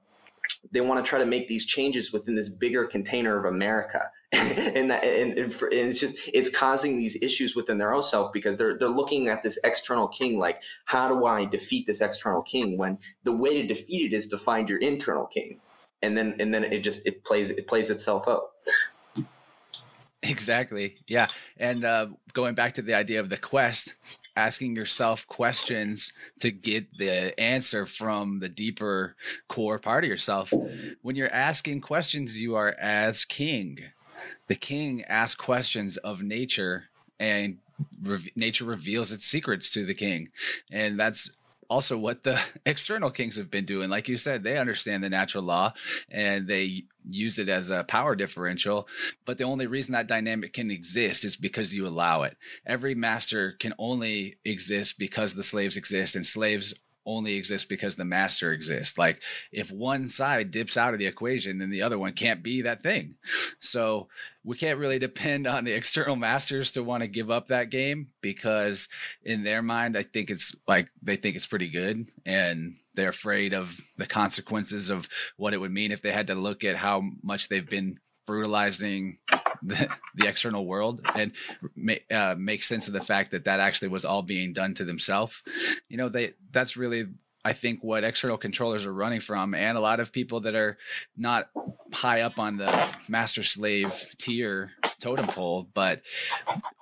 [0.72, 4.12] they want to try to make these changes within this bigger container of America.
[4.32, 8.56] and, that, and, and, it's just it's causing these issues within their own self because
[8.56, 12.78] they're they're looking at this external king like how do I defeat this external king
[12.78, 15.60] when the way to defeat it is to find your internal king
[16.02, 18.52] and then and then it just it plays it plays itself out.
[20.24, 20.98] Exactly.
[21.08, 21.28] Yeah.
[21.58, 23.96] And uh, going back to the idea of the quest
[24.36, 29.16] asking yourself questions to get the answer from the deeper
[29.48, 30.54] core part of yourself.
[31.02, 33.80] When you're asking questions you are as king.
[34.48, 36.86] The king asks questions of nature
[37.20, 37.58] and
[38.04, 40.30] re- nature reveals its secrets to the king.
[40.72, 41.32] And that's
[41.72, 43.90] also what the external kings have been doing.
[43.90, 45.74] Like you said, they understand the natural law
[46.10, 48.90] and they use it as a power differential.
[49.26, 52.36] But the only reason that dynamic can exist is because you allow it.
[52.68, 56.74] Every master can only exist because the slaves exist, and slaves
[57.06, 58.98] only exists because the master exists.
[58.98, 62.62] Like if one side dips out of the equation, then the other one can't be
[62.62, 63.16] that thing.
[63.60, 64.08] So
[64.44, 68.08] we can't really depend on the external masters to want to give up that game
[68.22, 68.88] because
[69.24, 73.54] in their mind, I think it's like they think it's pretty good and they're afraid
[73.54, 77.04] of the consequences of what it would mean if they had to look at how
[77.24, 79.18] much they've been brutalizing
[79.64, 81.32] the, the external world and
[81.76, 84.86] make, uh, make sense of the fact that that actually was all being done to
[84.86, 85.42] themselves.
[85.90, 87.08] You know, they that's really
[87.44, 90.78] I think what external controllers are running from, and a lot of people that are
[91.18, 91.50] not
[91.92, 96.02] high up on the master slave tier totem pole, but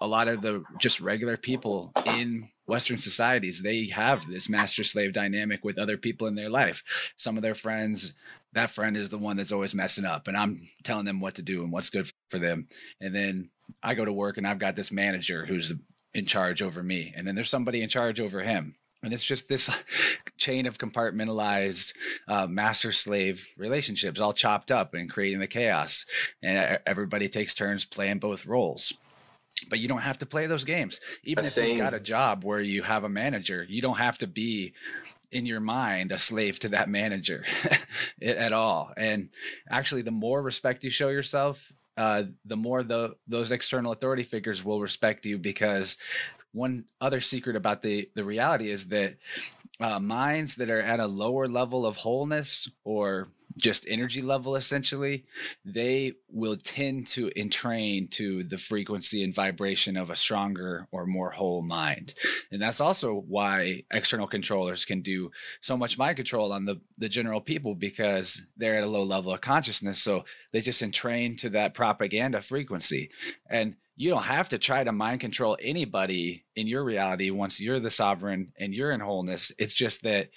[0.02, 5.14] a lot of the just regular people in Western societies, they have this master slave
[5.14, 6.84] dynamic with other people in their life.
[7.16, 8.14] Some of their friends,
[8.54, 11.42] that friend is the one that's always messing up, and I'm telling them what to
[11.42, 12.68] do and what's good for them.
[13.02, 13.50] And then
[13.84, 15.74] I go to work and I've got this manager who's
[16.14, 18.76] in charge over me, and then there's somebody in charge over him.
[19.02, 19.70] And it's just this
[20.38, 21.94] chain of compartmentalized
[22.28, 26.06] uh, master slave relationships all chopped up and creating the chaos.
[26.44, 28.94] And everybody takes turns playing both roles.
[29.70, 31.02] But you don't have to play those games.
[31.24, 34.28] Even if you got a job where you have a manager you don't have to
[34.28, 34.74] be
[35.32, 37.44] in your mind a slave to that manager
[38.22, 38.92] at all.
[38.96, 39.30] And
[39.70, 44.64] actually the more respect you show yourself uh, the more the those external authority figures
[44.64, 45.98] will respect you because
[46.54, 49.18] one other secret about the the reality is that
[49.82, 55.26] uh, minds that are at a lower level of wholeness or just energy level essentially
[55.66, 61.30] they will tend to entrain to the frequency and vibration of a stronger or more
[61.30, 62.14] whole mind.
[62.52, 65.32] And that's also why external controllers can do
[65.62, 69.34] so much mind control on the the general people because they're at a low level
[69.34, 70.02] of consciousness.
[70.02, 73.10] So they just entrain to that propaganda frequency.
[73.50, 77.82] And you don't have to try to mind control anybody in your reality once you're
[77.82, 79.52] the sovereign and you're in wholeness.
[79.58, 80.30] It's just that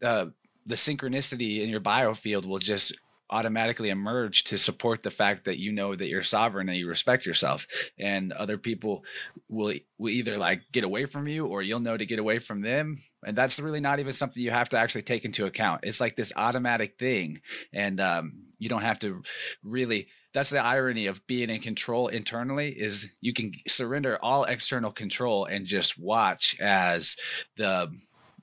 [0.00, 0.26] uh,
[0.66, 2.92] the synchronicity in your biofield will just
[3.30, 7.24] automatically emerge to support the fact that you know that you're sovereign and you respect
[7.24, 7.66] yourself.
[7.98, 9.04] And other people
[9.48, 12.60] will will either like get away from you or you'll know to get away from
[12.60, 12.96] them.
[13.24, 15.82] And that's really not even something you have to actually take into account.
[15.84, 17.40] It's like this automatic thing.
[17.72, 19.22] And um, you don't have to
[19.62, 24.92] really that's the irony of being in control internally is you can surrender all external
[24.92, 27.16] control and just watch as
[27.56, 27.90] the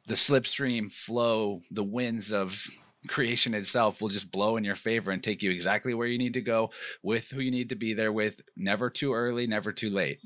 [0.08, 2.66] the slipstream flow the winds of
[3.08, 6.34] creation itself will just blow in your favor and take you exactly where you need
[6.34, 6.72] to go
[7.04, 8.42] with who you need to be there with.
[8.56, 10.20] Never too early never too late.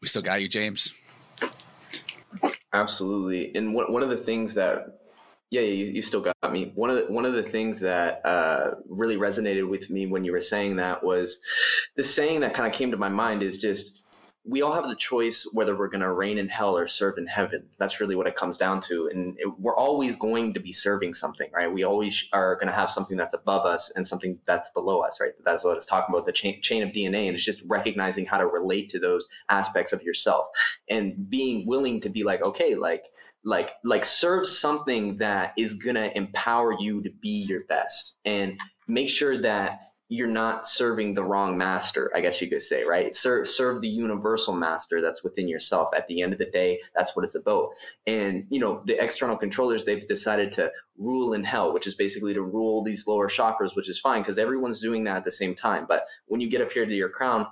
[0.00, 0.92] We still got you james.
[2.72, 3.54] Absolutely.
[3.54, 5.01] And one, one of the things that,
[5.52, 6.72] yeah, you, you still got me.
[6.74, 10.32] One of the, one of the things that uh, really resonated with me when you
[10.32, 11.40] were saying that was
[11.94, 14.02] the saying that kind of came to my mind is just
[14.44, 17.26] we all have the choice whether we're going to reign in hell or serve in
[17.26, 17.68] heaven.
[17.78, 19.10] That's really what it comes down to.
[19.12, 21.70] And it, we're always going to be serving something, right?
[21.70, 25.20] We always are going to have something that's above us and something that's below us,
[25.20, 25.32] right?
[25.44, 27.26] That's what it's talking about the chain, chain of DNA.
[27.26, 30.46] And it's just recognizing how to relate to those aspects of yourself
[30.88, 33.04] and being willing to be like, okay, like,
[33.44, 38.58] like like serve something that is going to empower you to be your best and
[38.86, 39.80] make sure that
[40.12, 43.16] you're not serving the wrong master, I guess you could say, right?
[43.16, 45.88] Serve serve the universal master that's within yourself.
[45.96, 47.70] At the end of the day, that's what it's about.
[48.06, 52.34] And you know, the external controllers, they've decided to rule in hell, which is basically
[52.34, 55.54] to rule these lower chakras, which is fine because everyone's doing that at the same
[55.54, 55.86] time.
[55.88, 57.46] But when you get up here to your crown,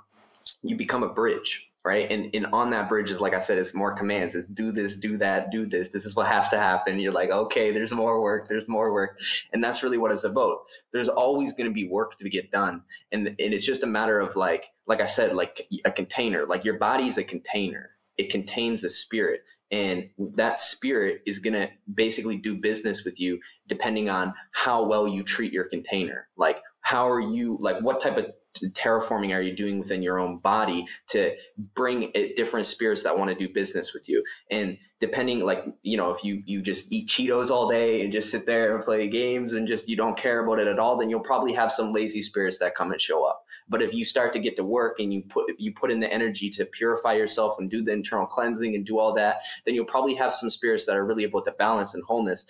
[0.62, 2.11] you become a bridge right?
[2.11, 4.35] And and on that bridge is like I said, it's more commands.
[4.35, 5.88] It's do this, do that, do this.
[5.88, 6.99] This is what has to happen.
[6.99, 9.19] You're like, okay, there's more work, there's more work,
[9.53, 10.59] and that's really what it's about.
[10.93, 14.19] There's always going to be work to get done, and and it's just a matter
[14.19, 16.47] of like, like I said, like a container.
[16.47, 17.90] Like your body is a container.
[18.16, 19.43] It contains a spirit.
[19.73, 23.38] And that spirit is going to basically do business with you
[23.69, 26.27] depending on how well you treat your container.
[26.37, 30.39] Like, how are you, like, what type of terraforming are you doing within your own
[30.39, 31.35] body to
[31.75, 34.25] bring different spirits that want to do business with you.
[34.51, 38.31] And depending like you know if you you just eat cheetos all day and just
[38.31, 41.09] sit there and play games and just you don't care about it at all then
[41.09, 44.33] you'll probably have some lazy spirits that come and show up but if you start
[44.35, 47.59] to get to work and you put you put in the energy to purify yourself
[47.59, 50.85] and do the internal cleansing and do all that, then you'll probably have some spirits
[50.87, 52.44] that are really about the balance and wholeness.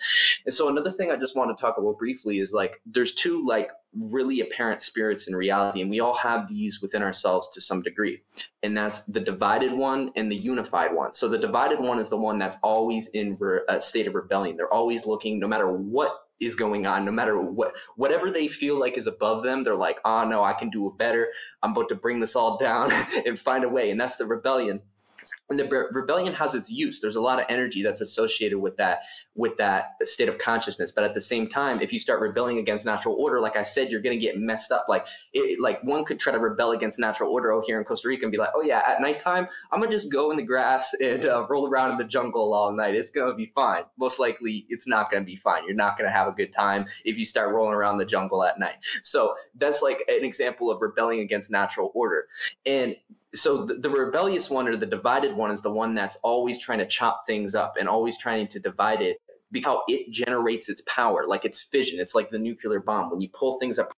[0.45, 3.45] And so another thing I just want to talk about briefly is like there's two
[3.45, 7.81] like really apparent spirits in reality, and we all have these within ourselves to some
[7.81, 8.21] degree.
[8.63, 11.13] And that's the divided one and the unified one.
[11.13, 14.57] So the divided one is the one that's always in a state of rebellion.
[14.57, 17.05] They're always looking, no matter what is going on.
[17.05, 20.53] No matter what whatever they feel like is above them they're like oh no i
[20.53, 21.29] can do it better.
[21.63, 22.91] I'm about to bring this all down
[23.25, 23.91] and find a way.
[23.91, 24.81] And that's the rebellion
[25.49, 29.01] and the rebellion has its use there's a lot of energy that's associated with that
[29.35, 30.91] with that state of consciousness.
[30.91, 33.91] But at the same time if you start rebelling against natural order like i said
[33.91, 34.85] you're going to get messed up.
[34.87, 38.07] Like it, like one could try to rebel against natural order out here in costa
[38.07, 40.43] rica and be like oh yeah at nighttime i'm going to just go in the
[40.43, 42.95] grass and uh, roll around in the jungle all night.
[42.95, 43.83] It's going to be fine.
[43.97, 45.65] Most likely it's not going to be fine.
[45.65, 48.43] You're not going to have a good time if you start rolling around the jungle
[48.43, 48.75] at night.
[49.03, 52.27] So that's like an example of rebelling against natural order.
[52.65, 52.95] And
[53.33, 56.79] so the, the, rebellious one or the divided one is the one that's always trying
[56.79, 59.17] to chop things up and always trying to divide it
[59.51, 61.99] because it generates its power like it's fission.
[61.99, 63.09] It's like the nuclear bomb.
[63.11, 63.95] When you pull things apart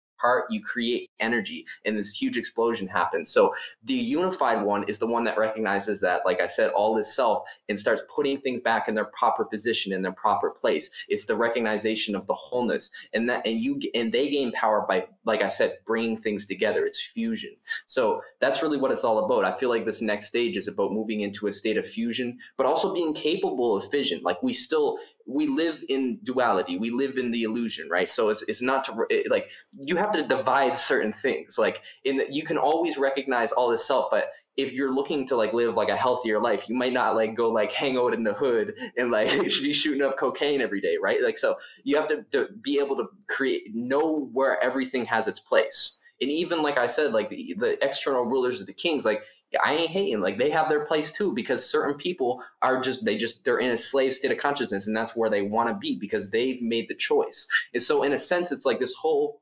[0.50, 3.32] you create energy and this huge explosion happens.
[3.32, 3.54] So
[3.84, 7.44] the unified one is the one that recognizes that, like I said, all is self
[7.70, 10.90] and starts putting things back in their proper position, in their proper place.
[11.08, 15.08] It's the recognition of the wholeness and that, and you, and they gain power by,
[15.26, 16.86] like I said, bringing things together.
[16.86, 17.56] It's fusion.
[17.86, 19.46] So that's really what it's all about.
[19.46, 22.66] I feel like this next stage is about moving into a state of fusion, but
[22.66, 24.22] also being capable of fission.
[24.24, 26.78] Like we still, we live in duality.
[26.78, 28.10] We live in the illusion right?
[28.10, 31.58] So it's, it's not to it, like you have to divide certain things.
[31.58, 35.36] Like in the, you can always recognize all this self but if you're looking to
[35.36, 38.24] like live like a healthier life you might not like go like hang out in
[38.24, 41.22] the hood and like be shooting up cocaine every day right?
[41.24, 45.40] Like so you have to, to be able to create know where everything has its
[45.40, 45.98] place.
[46.22, 49.22] And even like I said, like the, the external rulers of the kings, like
[49.64, 50.22] I ain't hating.
[50.22, 53.72] Like they have their place too, because certain people are just they just they're in
[53.72, 56.88] a slave state of consciousness, and that's where they want to be because they've made
[56.88, 57.48] the choice.
[57.74, 59.42] And so, in a sense, it's like this whole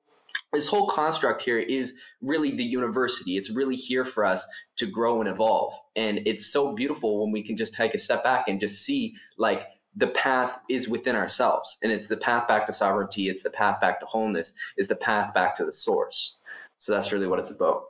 [0.53, 3.37] this whole construct here is really the university.
[3.37, 4.45] It's really here for us
[4.77, 8.23] to grow and evolve, and it's so beautiful when we can just take a step
[8.23, 12.65] back and just see like the path is within ourselves and it's the path back
[12.65, 16.37] to sovereignty it's the path back to wholeness is the path back to the source
[16.77, 17.87] so that's really what it's about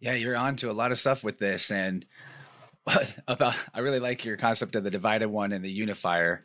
[0.00, 2.04] yeah, you're on to a lot of stuff with this, and
[3.28, 6.44] about I really like your concept of the divided one and the unifier.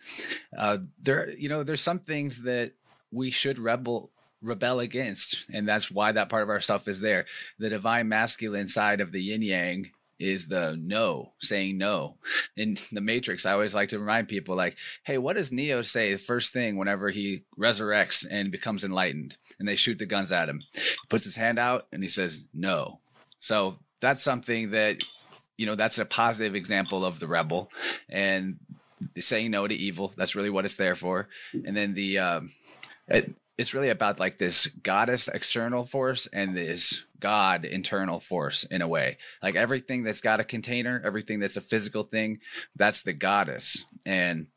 [0.57, 2.73] Uh, there, you know, there's some things that
[3.11, 7.25] we should rebel rebel against, and that's why that part of ourself is there.
[7.59, 12.17] The divine masculine side of the yin yang is the no, saying no.
[12.55, 16.13] In the Matrix, I always like to remind people, like, hey, what does Neo say
[16.13, 19.37] the first thing whenever he resurrects and becomes enlightened?
[19.59, 20.61] And they shoot the guns at him.
[20.73, 22.99] He puts his hand out and he says, no.
[23.43, 25.03] So that's something that
[25.57, 27.69] you know that's a positive example of the rebel
[28.07, 28.57] and
[29.19, 30.13] saying no to evil.
[30.15, 31.27] That's really what it's there for.
[31.53, 32.51] And then the um,
[33.09, 38.81] it, it's really about like this goddess external force and this god internal force in
[38.81, 42.39] a way like everything that's got a container everything that's a physical thing
[42.75, 44.47] that's the goddess and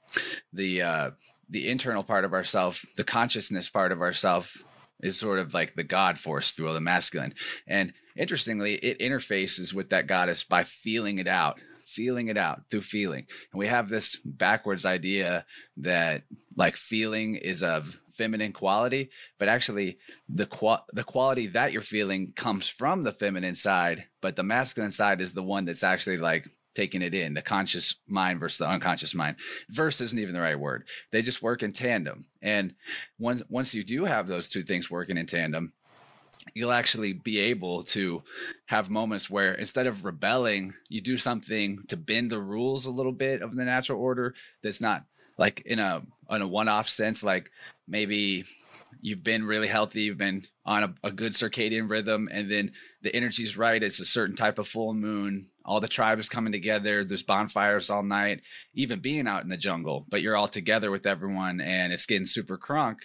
[0.52, 1.10] the uh
[1.48, 4.56] the internal part of ourself the consciousness part of ourself
[5.00, 7.34] is sort of like the god force through the masculine
[7.68, 12.82] and interestingly, it interfaces with that goddess by feeling it out, feeling it out through
[12.82, 13.26] feeling.
[13.52, 15.44] And we have this backwards idea
[15.78, 16.22] that
[16.56, 19.98] like feeling is of feminine quality, but actually
[20.28, 24.90] the qual the quality that you're feeling comes from the feminine side, but the masculine
[24.90, 28.68] side is the one that's actually like taking it in the conscious mind versus the
[28.68, 29.36] unconscious mind.
[29.70, 30.84] Verse isn't even the right word.
[31.10, 32.26] They just work in tandem.
[32.42, 32.74] And
[33.18, 35.72] once once you do have those two things working in tandem
[36.54, 38.22] you'll actually be able to
[38.66, 43.12] have moments where instead of rebelling, you do something to bend the rules a little
[43.12, 45.04] bit of the natural order that's not
[45.38, 47.50] like in a in a one-off sense like
[47.86, 48.44] maybe
[49.00, 52.72] you've been really healthy you've been on a, a good circadian rhythm and then
[53.02, 57.04] the energy's right it's a certain type of full moon all the tribes coming together
[57.04, 58.40] there's bonfires all night
[58.74, 62.26] even being out in the jungle but you're all together with everyone and it's getting
[62.26, 62.96] super crunk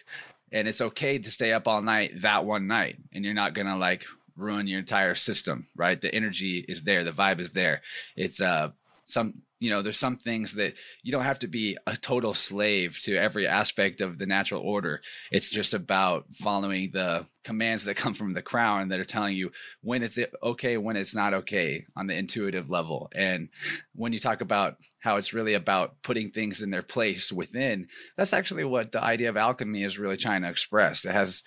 [0.52, 3.78] and it's okay to stay up all night that one night and you're not gonna
[3.78, 4.06] like
[4.38, 6.00] ruin your entire system right?
[6.02, 7.82] The energy is there the vibe is there.
[8.16, 8.72] It's uh
[9.12, 13.00] some you know there's some things that you don't have to be a total slave
[13.02, 15.02] to every aspect of the natural order.
[15.32, 19.52] It's just about following the commands that come from the crown that are telling you
[19.82, 23.12] when it's okay when it's not okay on the intuitive level.
[23.14, 23.50] And
[23.94, 27.88] when you talk about how it's really about putting things in their place within
[28.18, 31.06] that's actually what the idea of alchemy is really trying to express.
[31.06, 31.44] It has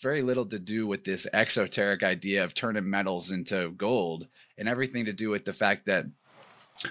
[0.00, 5.04] very little to do with this exoteric idea of turning metals into gold and everything
[5.06, 6.06] to do with the fact that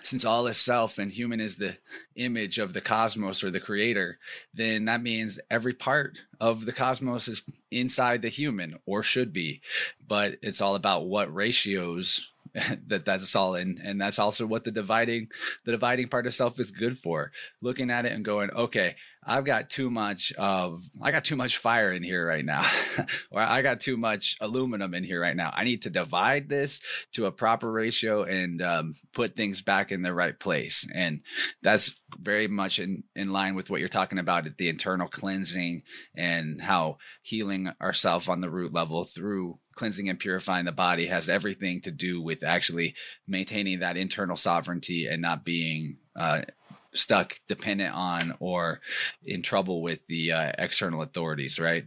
[0.04, 1.78] since all is self and human is the
[2.16, 4.20] image of the cosmos or the creator,
[4.54, 9.62] then that means every part of the cosmos is inside the human or should be.
[10.08, 12.30] But it's all about what ratios
[12.88, 13.80] that that's all in.
[13.84, 15.28] And that's also what the dividing
[15.66, 17.32] the dividing part of self is good for.
[17.62, 18.96] Looking at it and going okay
[19.26, 22.66] i've got too much of i got too much fire in here right now
[23.32, 25.52] or i got too much aluminum in here right now.
[25.54, 26.82] I need to divide this
[27.14, 30.86] to a proper ratio and um, put things back in the right place.
[30.94, 31.22] And
[31.62, 35.84] that's very much in in line with what you're talking about at the internal cleansing
[36.16, 41.30] and how healing ourselves on the root level through cleansing and purifying the body has
[41.30, 42.96] everything to do with actually
[43.28, 46.42] maintaining that internal sovereignty and not being uh,
[46.94, 48.82] stuck dependent on or
[49.26, 51.86] in trouble with the uh, external authorities right?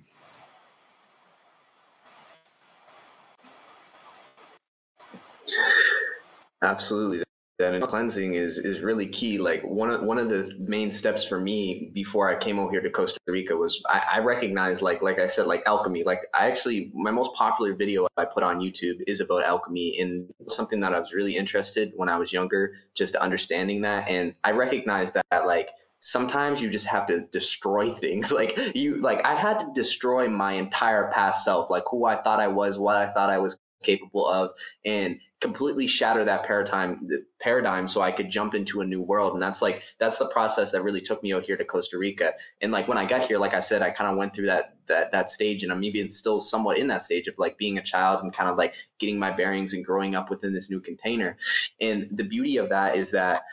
[6.62, 7.24] Absolutely
[7.61, 9.39] that cleansing is is really key.
[9.39, 12.81] Like one of one of the main steps for me before I came over here
[12.81, 16.03] to Costa Rica was I, I recognized like like I said like alchemy.
[16.03, 20.33] Like I actually my most popular video I put on YouTube is about alchemy and
[20.49, 24.09] something that I was really interested when I was younger, just understanding that.
[24.09, 29.23] And I recognized that like sometimes you just have to destroy things like you like
[29.25, 32.97] i had to destroy my entire past self like who i thought i was what
[32.97, 34.53] i thought i was capable of
[34.85, 37.09] and completely shatter that paradigm
[37.41, 39.33] paradigm so I could jump into a new world.
[39.33, 42.35] And that's like that's the process that really took me out here to Costa Rica.
[42.61, 44.76] And like when I got here like I said I kind of went through that
[44.89, 47.83] that that stage and I'm even still somewhat in that stage of like being a
[47.83, 51.39] child and kind of like getting my bearings and growing up within this new container.
[51.81, 53.45] And the beauty of that is that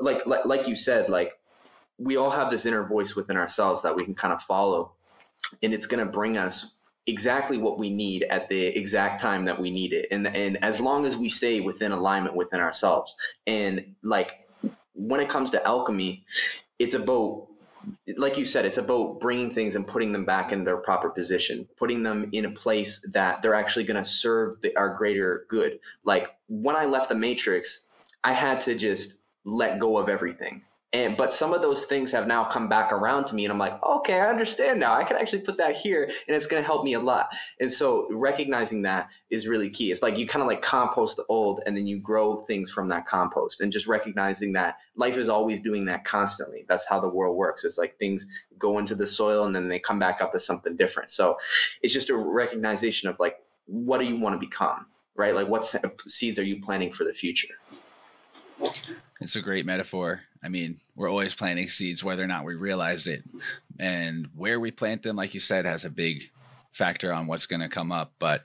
[0.00, 1.38] like like, like you said like
[2.00, 4.92] we all have this inner voice within ourselves that we can kind of follow.
[5.62, 9.60] And it's going to bring us exactly what we need at the exact time that
[9.60, 10.06] we need it.
[10.10, 13.14] And and as long as we stay within alignment within ourselves.
[13.46, 14.46] And like
[14.94, 16.24] when it comes to alchemy
[16.78, 17.46] it's about
[18.18, 21.66] like you said it's about bringing things and putting them back in their proper position.
[21.78, 25.80] Putting them in a place that they're actually going to serve the, our greater good.
[26.04, 27.86] Like when i left the matrix
[28.24, 32.26] i had to just let go of everything and but some of those things have
[32.26, 34.94] now come back around to me and i'm like okay i understand now.
[34.94, 37.28] I can actually put that here and it's going to help me a lot.
[37.60, 39.90] And so recognizing that is really key.
[39.90, 42.88] It's like you kind of like compost the old and then you grow things from
[42.88, 43.60] that compost.
[43.60, 46.64] And just recognizing that life is always doing that constantly.
[46.68, 47.64] That's how the world works.
[47.64, 48.26] It's like things
[48.58, 51.10] go into the soil and then they come back up as something different.
[51.10, 51.36] So
[51.82, 53.36] it's just a recognition of like
[53.66, 54.86] what do you want to become
[55.16, 55.34] right?
[55.34, 55.66] Like what
[56.06, 57.54] seeds are you planting for the future?
[59.20, 60.22] It's a great metaphor.
[60.42, 63.22] I mean, we're always planting seeds, whether or not we realize it.
[63.78, 66.30] And where we plant them, like you said, has a big
[66.72, 68.12] factor on what's going to come up.
[68.18, 68.44] But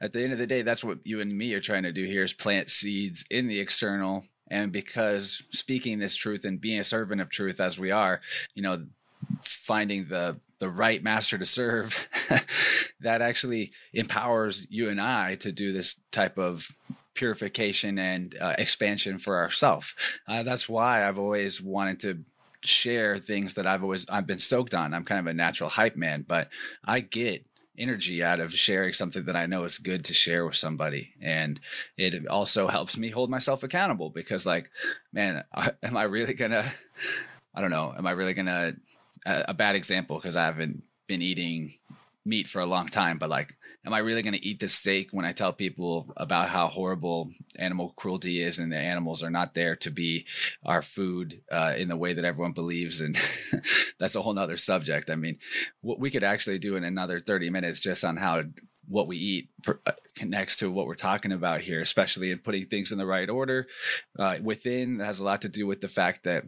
[0.00, 2.04] at the end of the day, that's what you and me are trying to do
[2.04, 4.24] here is plant seeds in the external.
[4.48, 8.20] And because speaking this truth and being a servant of truth as we are,
[8.54, 8.84] you know,
[9.42, 12.08] finding the the right master to serve
[13.00, 16.68] that actually empowers you and I to do this type of
[17.14, 19.94] purification and uh, expansion for ourselves.
[20.26, 22.24] Uh, that's why I've always wanted to
[22.64, 24.94] share things that I've always I've been stoked on.
[24.94, 26.48] I'm kind of a natural hype man, but
[26.84, 27.46] I get
[27.78, 31.14] energy out of sharing something that I know is good to share with somebody.
[31.20, 31.58] And
[31.96, 34.70] it also helps me hold myself accountable because like,
[35.12, 35.44] man,
[35.82, 36.70] am I really gonna,
[37.54, 38.74] I don't know, am I really gonna,
[39.24, 41.74] a, a bad example because I haven't been eating
[42.24, 45.08] meat for a long time, but like am I really going to eat this steak
[45.12, 49.54] when I tell people about how horrible animal cruelty is and the animals are not
[49.54, 50.26] there to be
[50.64, 53.00] our food uh, in the way that everyone believes?
[53.00, 53.16] And
[53.98, 55.10] that's a whole nother subject.
[55.10, 55.38] I mean,
[55.80, 58.42] what we could actually do in another 30 minutes just on how
[58.88, 62.92] what we eat uh, connects to what we're talking about here, especially in putting things
[62.92, 63.66] in the right order.
[64.18, 66.44] Uh, within has a lot to do with the fact that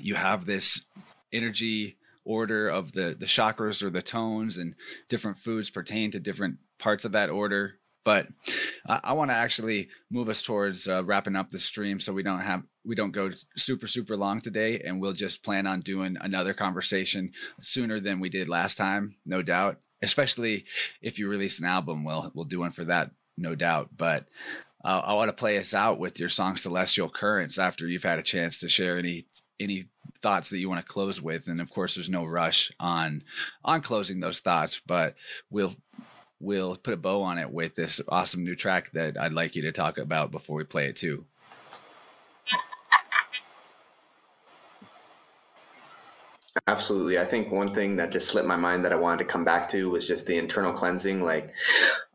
[0.00, 0.86] you have this
[1.32, 1.97] energy
[2.28, 4.74] order of the the chakras or the tones and
[5.08, 7.74] different foods pertain to different parts of that order.
[8.04, 8.28] But
[8.86, 12.22] I, I want to actually move us towards uh, wrapping up the stream so we
[12.22, 16.16] don't have we don't go super super long today and we'll just plan on doing
[16.20, 19.80] another conversation sooner than we did last time no doubt.
[20.00, 20.64] Especially
[21.02, 23.90] if you release an album we'll we'll do one for that no doubt.
[23.96, 24.26] But
[24.84, 28.18] uh, I want to play us out with your song Celestial Currents after you've had
[28.18, 29.26] a chance to share any
[29.60, 29.86] any
[30.20, 33.22] thoughts that you want to close with and of course there's no rush on
[33.64, 35.14] on closing those thoughts but
[35.50, 35.74] we'll
[36.40, 39.62] we'll put a bow on it with this awesome new track that I'd like you
[39.62, 41.24] to talk about before we play it too
[46.66, 47.18] Absolutely.
[47.18, 49.68] I think one thing that just slipped my mind that I wanted to come back
[49.70, 51.22] to was just the internal cleansing.
[51.22, 51.52] Like,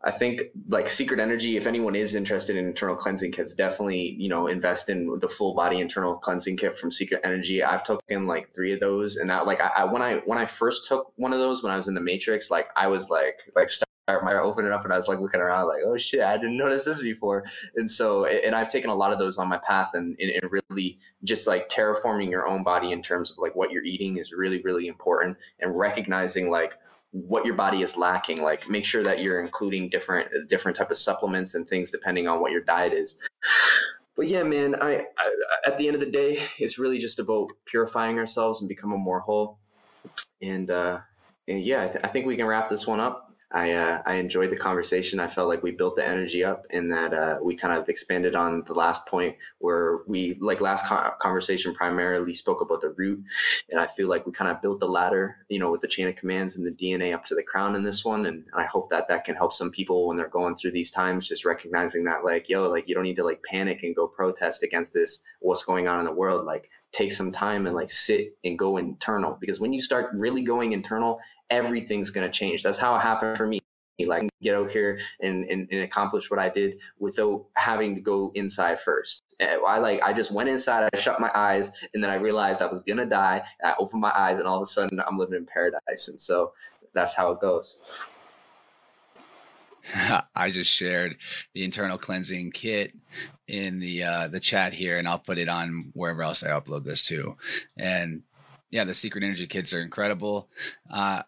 [0.04, 4.30] I think like Secret Energy, if anyone is interested in internal cleansing kits, definitely, you
[4.30, 7.64] know, invest in the full body internal cleansing kit from Secret Energy.
[7.64, 10.46] I've taken like three of those and that like I, I when I when I
[10.46, 13.38] first took one of those when I was in the Matrix, like I was like
[13.56, 13.70] like
[14.08, 16.58] I opened it up and I was like looking around like, oh shit, I didn't
[16.58, 17.46] notice this before.
[17.76, 20.98] And so, and I've taken a lot of those on my path and, and, really
[21.24, 24.62] just like terraforming your own body in terms of like what you're eating is really,
[24.62, 26.74] really important and recognizing like
[27.12, 28.42] what your body is lacking.
[28.42, 32.42] Like make sure that you're including different, different type of supplements and things depending on
[32.42, 33.18] what your diet is.
[34.18, 35.32] But yeah, man, I, I
[35.66, 39.22] at the end of the day, it's really just about purifying ourselves and becoming more
[39.22, 39.60] whole.
[40.42, 41.00] And, uh,
[41.48, 43.23] and yeah, I, th- I think we can wrap this one up.
[43.54, 45.20] I uh, I enjoyed the conversation.
[45.20, 48.36] I felt like we built the energy up, and that uh, we kind of expanded
[48.36, 50.86] on the last point where we like last
[51.20, 53.24] conversation primarily spoke about the root,
[53.70, 56.08] and I feel like we kind of built the ladder, you know, with the chain
[56.08, 58.90] of commands and the DNA up to the crown in this one, and I hope
[58.90, 62.26] that that can help some people when they're going through these times, just recognizing that
[62.26, 65.64] like yo, like you don't need to like panic and go protest against this what's
[65.64, 69.38] going on in the world, like take some time and like sit and go internal.
[69.40, 71.20] Because when you start really going internal
[71.50, 73.60] everything's going to change that's how it happened for me
[74.06, 78.32] like get out here and, and, and, accomplish what I did without having to go
[78.34, 79.24] inside first.
[79.40, 82.68] I like I just went inside, I shut my eyes, and then I realized I
[82.68, 83.44] was gonna die.
[83.64, 86.08] I opened my eyes, and all of a sudden I'm living in paradise.
[86.08, 86.54] And so
[86.94, 87.78] that's how it goes.
[90.36, 91.18] I just shared
[91.54, 92.94] the internal cleansing kit
[93.48, 96.84] in the uh, the chat here, and I'll put it on wherever else I upload
[96.84, 97.38] this to.
[97.78, 98.24] And
[98.72, 100.50] yeah, the secret energy kits are incredible.
[100.90, 101.24] Uh,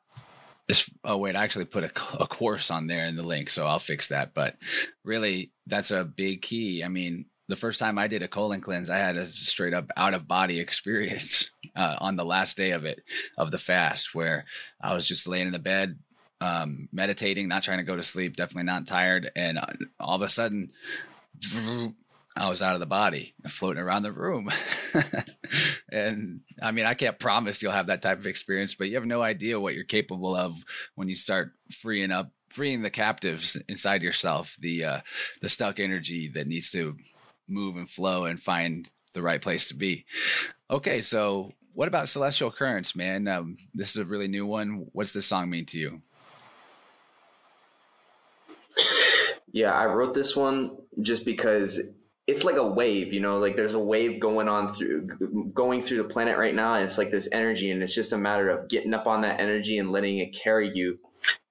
[0.68, 3.68] this, oh wait, I actually put a, a course on there in the link, so
[3.68, 4.34] I'll fix that.
[4.34, 4.56] But
[5.04, 6.84] really, that's a big key.
[6.84, 9.90] I mean, the first time I did a colon cleanse, I had a straight up
[9.96, 13.04] out of body experience uh, on the last day of it,
[13.38, 14.46] of the fast, where
[14.82, 16.00] I was just laying in the bed,
[16.42, 19.32] um, meditating, not trying to go to sleep, definitely not tired.
[19.36, 19.66] And uh,
[20.00, 20.72] all of a sudden,
[22.38, 24.50] I was out of the body and floating around the room.
[25.92, 29.06] and I mean, I can't promise you'll have that type of experience, but you have
[29.06, 30.54] no idea what you're capable of
[30.96, 35.00] when you start freeing up, freeing the captives inside yourself, the uh,
[35.42, 36.98] the stuck energy that needs to
[37.48, 40.06] move and flow and find the right place to be.
[40.70, 43.28] Okay, so what about Celestial Currents, man?
[43.28, 44.88] Um, this is a really new one.
[44.92, 46.02] What's this song mean to you?
[49.52, 51.80] Yeah, I wrote this one just because
[52.28, 55.98] it's like a wave, you know, like there's a wave going on through going through
[55.98, 58.68] the planet right now and it's like this energy and it's just a matter of
[58.68, 60.98] getting up on that energy and letting it carry you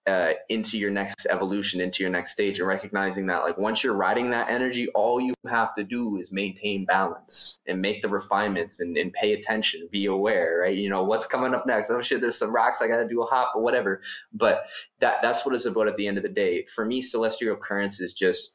[0.07, 3.95] uh, into your next evolution, into your next stage, and recognizing that like once you're
[3.95, 8.81] riding that energy, all you have to do is maintain balance and make the refinements
[8.81, 10.77] and, and pay attention, be aware, right?
[10.77, 11.89] You know what's coming up next.
[11.91, 14.03] Oh shit, there's some rocks I got to do a hop or whatever.
[14.33, 14.67] But
[15.01, 16.67] that that's what it's about at the end of the day.
[16.67, 18.55] For me, celestial currents is just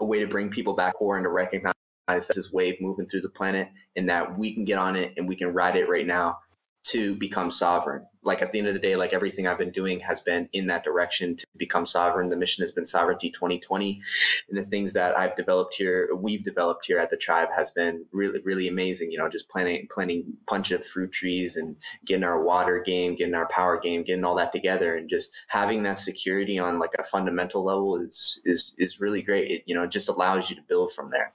[0.00, 1.74] a way to bring people back core and to recognize
[2.08, 5.36] this wave moving through the planet and that we can get on it and we
[5.36, 6.38] can ride it right now
[6.84, 8.06] to become sovereign.
[8.24, 10.68] Like at the end of the day, like everything I've been doing has been in
[10.68, 12.28] that direction to become sovereign.
[12.28, 14.00] The mission has been Sovereignty 2020.
[14.48, 18.04] And the things that I've developed here, we've developed here at the tribe has been
[18.12, 19.10] really, really amazing.
[19.10, 23.34] You know, just planting, planting bunch of fruit trees and getting our water game, getting
[23.34, 27.04] our power game, getting all that together and just having that security on like a
[27.04, 29.50] fundamental level is, is, is really great.
[29.50, 31.32] It, you know, it just allows you to build from there.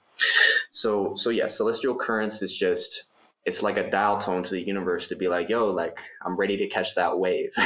[0.70, 3.04] So, so yeah, celestial currents is just,
[3.48, 6.58] it's like a dial tone to the universe to be like, yo, like I'm ready
[6.58, 7.50] to catch that wave.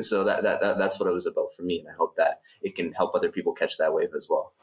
[0.00, 2.40] so that, that, that that's what it was about for me, and I hope that
[2.62, 4.54] it can help other people catch that wave as well.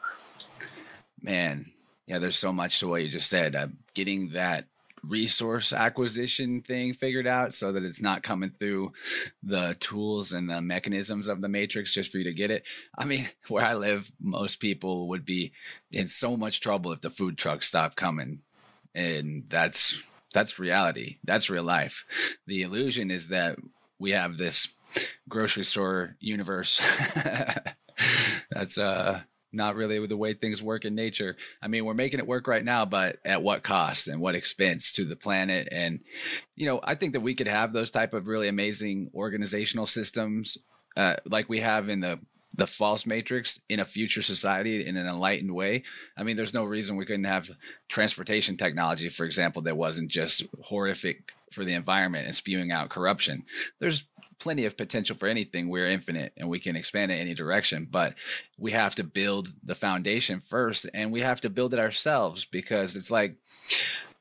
[1.21, 1.67] Man,
[2.07, 3.55] yeah, there's so much to what you just said.
[3.55, 4.65] Uh, getting that
[5.03, 8.91] resource acquisition thing figured out so that it's not coming through
[9.43, 12.63] the tools and the mechanisms of the matrix just for you to get it.
[12.97, 15.51] I mean, where I live, most people would be
[15.91, 18.39] in so much trouble if the food trucks stopped coming.
[18.93, 20.01] And that's
[20.33, 21.17] that's reality.
[21.23, 22.05] That's real life.
[22.47, 23.57] The illusion is that
[23.99, 24.67] we have this
[25.29, 26.81] grocery store universe.
[28.51, 29.21] that's uh
[29.53, 31.35] not really the way things work in nature.
[31.61, 34.93] I mean, we're making it work right now, but at what cost and what expense
[34.93, 35.67] to the planet?
[35.71, 35.99] And
[36.55, 40.57] you know, I think that we could have those type of really amazing organizational systems,
[40.95, 42.19] uh, like we have in the
[42.55, 45.83] the false matrix in a future society in an enlightened way.
[46.17, 47.49] I mean, there's no reason we couldn't have
[47.87, 53.43] transportation technology, for example, that wasn't just horrific for the environment and spewing out corruption.
[53.79, 54.05] There's
[54.39, 55.69] plenty of potential for anything.
[55.69, 58.15] We're infinite and we can expand in any direction, but
[58.57, 62.95] we have to build the foundation first and we have to build it ourselves because
[62.95, 63.35] it's like,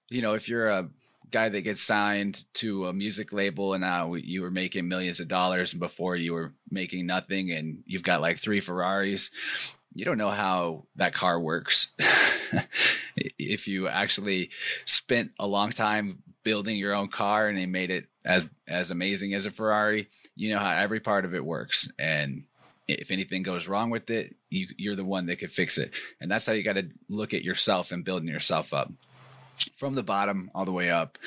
[0.08, 0.88] you know, if you're a
[1.30, 5.28] guy that gets signed to a music label and now you were making millions of
[5.28, 9.30] dollars and before you were making nothing and you've got like three Ferraris
[9.94, 11.88] you don't know how that car works.
[13.38, 14.50] If you actually
[14.86, 19.34] spent a long time building your own car and they made it as as amazing
[19.34, 21.90] as a Ferrari you know how every part of it works.
[21.98, 22.44] And
[22.88, 25.90] if anything goes wrong with it you, you're the one that could fix it.
[26.20, 28.90] And that's how you got to look at yourself and building yourself up
[29.76, 31.18] from the bottom all the way up.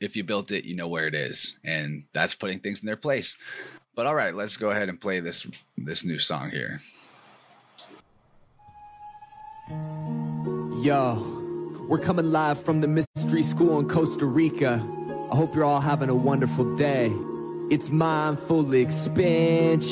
[0.00, 2.96] If you built it, you know where it is, and that's putting things in their
[2.96, 3.36] place.
[3.94, 6.80] But all right, let's go ahead and play this this new song here.
[10.82, 11.22] Yo,
[11.88, 14.82] we're coming live from the Mystery School in Costa Rica.
[15.30, 17.12] I hope you're all having a wonderful day.
[17.70, 19.90] It's mindful expansion.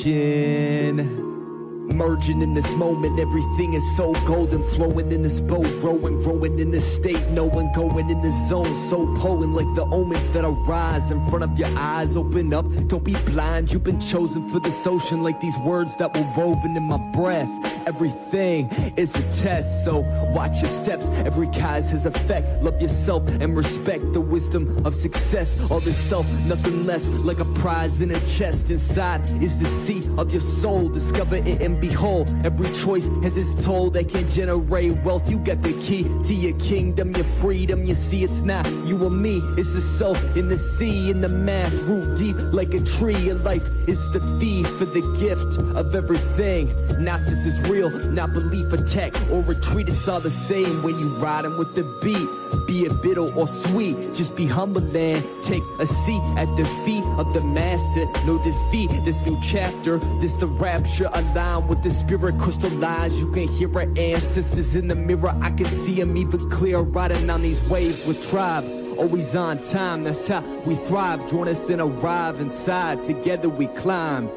[1.89, 6.71] Merging in this moment, everything is so golden, flowing in this boat, growing, growing in
[6.71, 11.19] this state, knowing, going in this zone, so potent like the omens that arise in
[11.31, 12.17] front of your eyes.
[12.17, 16.15] Open up, don't be blind, you've been chosen for this ocean, like these words that
[16.15, 17.49] were woven in my breath.
[17.89, 18.69] Everything
[18.99, 20.01] is a test, so
[20.35, 21.09] watch your steps.
[21.25, 22.63] Every cause has effect.
[22.63, 25.57] Love yourself and respect the wisdom of success.
[25.71, 28.71] All this self, nothing less, like a prize in a chest.
[28.71, 30.91] Inside is the seat of your soul.
[30.91, 32.35] Discover it and behold.
[32.45, 35.31] Every choice has its toll that can generate wealth.
[35.31, 37.85] You got the key to your kingdom, your freedom.
[37.85, 41.29] You see, it's not you or me, it's the self in the sea, in the
[41.29, 41.73] mass.
[41.73, 43.17] Root deep like a tree.
[43.17, 46.69] Your life is the feed for the gift of everything.
[46.99, 49.89] Gnosis is real not belief attack or retreat.
[49.89, 52.29] It's all the same when you riding with the beat.
[52.67, 57.05] Be it bitter or sweet, just be humble and take a seat at the feet
[57.19, 58.07] of the master.
[58.27, 61.09] No defeat, this new chapter, this the rapture.
[61.13, 63.19] aligned with the spirit, crystallize.
[63.19, 65.37] You can hear our ancestors in the mirror.
[65.41, 68.65] I can see them even clear, riding on these waves with tribe
[68.99, 70.03] always on time.
[70.03, 71.31] That's how we thrive.
[71.31, 73.03] Join us and arrive inside.
[73.05, 74.29] Together we climb.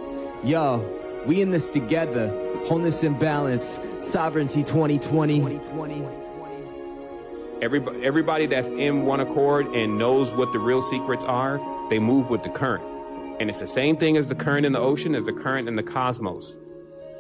[0.44, 0.86] Yo,
[1.26, 5.60] we in this together wholeness and balance, sovereignty 2020.
[7.62, 11.60] Everybody, everybody that's in one accord and knows what the real secrets are,
[11.90, 12.84] they move with the current.
[13.40, 15.76] And it's the same thing as the current in the ocean, as the current in
[15.76, 16.58] the cosmos.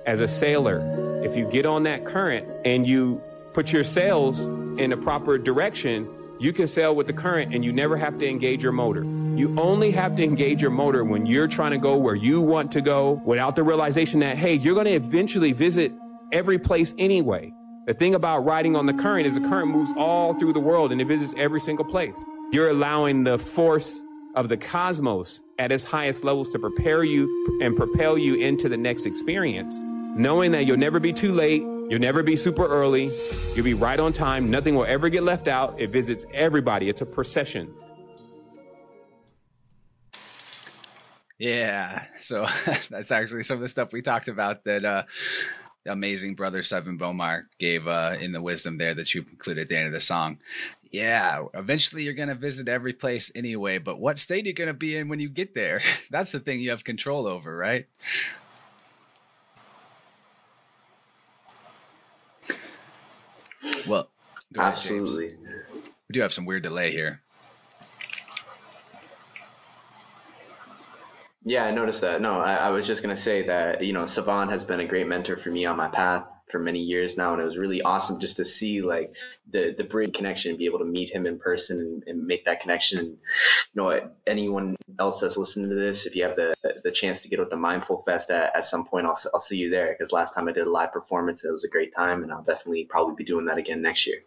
[0.05, 3.21] As a sailor, if you get on that current and you
[3.53, 6.07] put your sails in a proper direction,
[6.39, 9.03] you can sail with the current and you never have to engage your motor.
[9.35, 12.71] You only have to engage your motor when you're trying to go where you want
[12.73, 15.93] to go without the realization that, hey, you're going to eventually visit
[16.31, 17.53] every place anyway.
[17.87, 20.91] The thing about riding on the current is the current moves all through the world
[20.91, 22.23] and it visits every single place.
[22.51, 24.03] You're allowing the force
[24.35, 28.77] of the cosmos at its highest levels to prepare you and propel you into the
[28.77, 33.11] next experience, knowing that you'll never be too late, you'll never be super early,
[33.55, 35.79] you'll be right on time, nothing will ever get left out.
[35.79, 37.73] It visits everybody, it's a procession.
[41.41, 42.05] Yeah.
[42.19, 42.45] So
[42.91, 45.03] that's actually some of the stuff we talked about that uh
[45.83, 49.69] the amazing brother Sevan Bomar gave uh in the wisdom there that you included at
[49.69, 50.37] the end of the song.
[50.91, 54.95] Yeah, eventually you're gonna visit every place anyway, but what state are you gonna be
[54.95, 55.81] in when you get there?
[56.11, 57.87] That's the thing you have control over, right?
[63.87, 64.09] Well,
[64.55, 65.25] absolutely.
[65.27, 65.65] Ahead,
[66.07, 67.21] we do have some weird delay here.
[71.43, 72.21] Yeah, I noticed that.
[72.21, 74.85] No, I, I was just going to say that, you know, Sevan has been a
[74.85, 77.33] great mentor for me on my path for many years now.
[77.33, 79.15] And it was really awesome just to see like
[79.49, 82.45] the, the bridge connection and be able to meet him in person and, and make
[82.45, 82.99] that connection.
[82.99, 83.17] And, you
[83.73, 87.39] know, anyone else that's listening to this, if you have the, the chance to get
[87.39, 89.95] with the Mindful Fest at, at some point, I'll, I'll see you there.
[89.97, 92.21] Because last time I did a live performance, it was a great time.
[92.21, 94.19] And I'll definitely probably be doing that again next year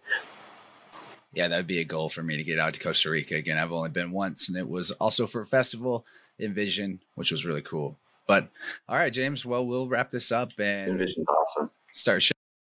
[1.36, 3.58] yeah, that would be a goal for me to get out to Costa Rica again.
[3.58, 6.06] I've only been once, and it was also for a festival
[6.40, 7.98] Envision, which was really cool.
[8.26, 8.50] But
[8.88, 9.44] all right, James.
[9.44, 11.70] Well, we'll wrap this up and Envision's awesome.
[11.92, 12.30] Start.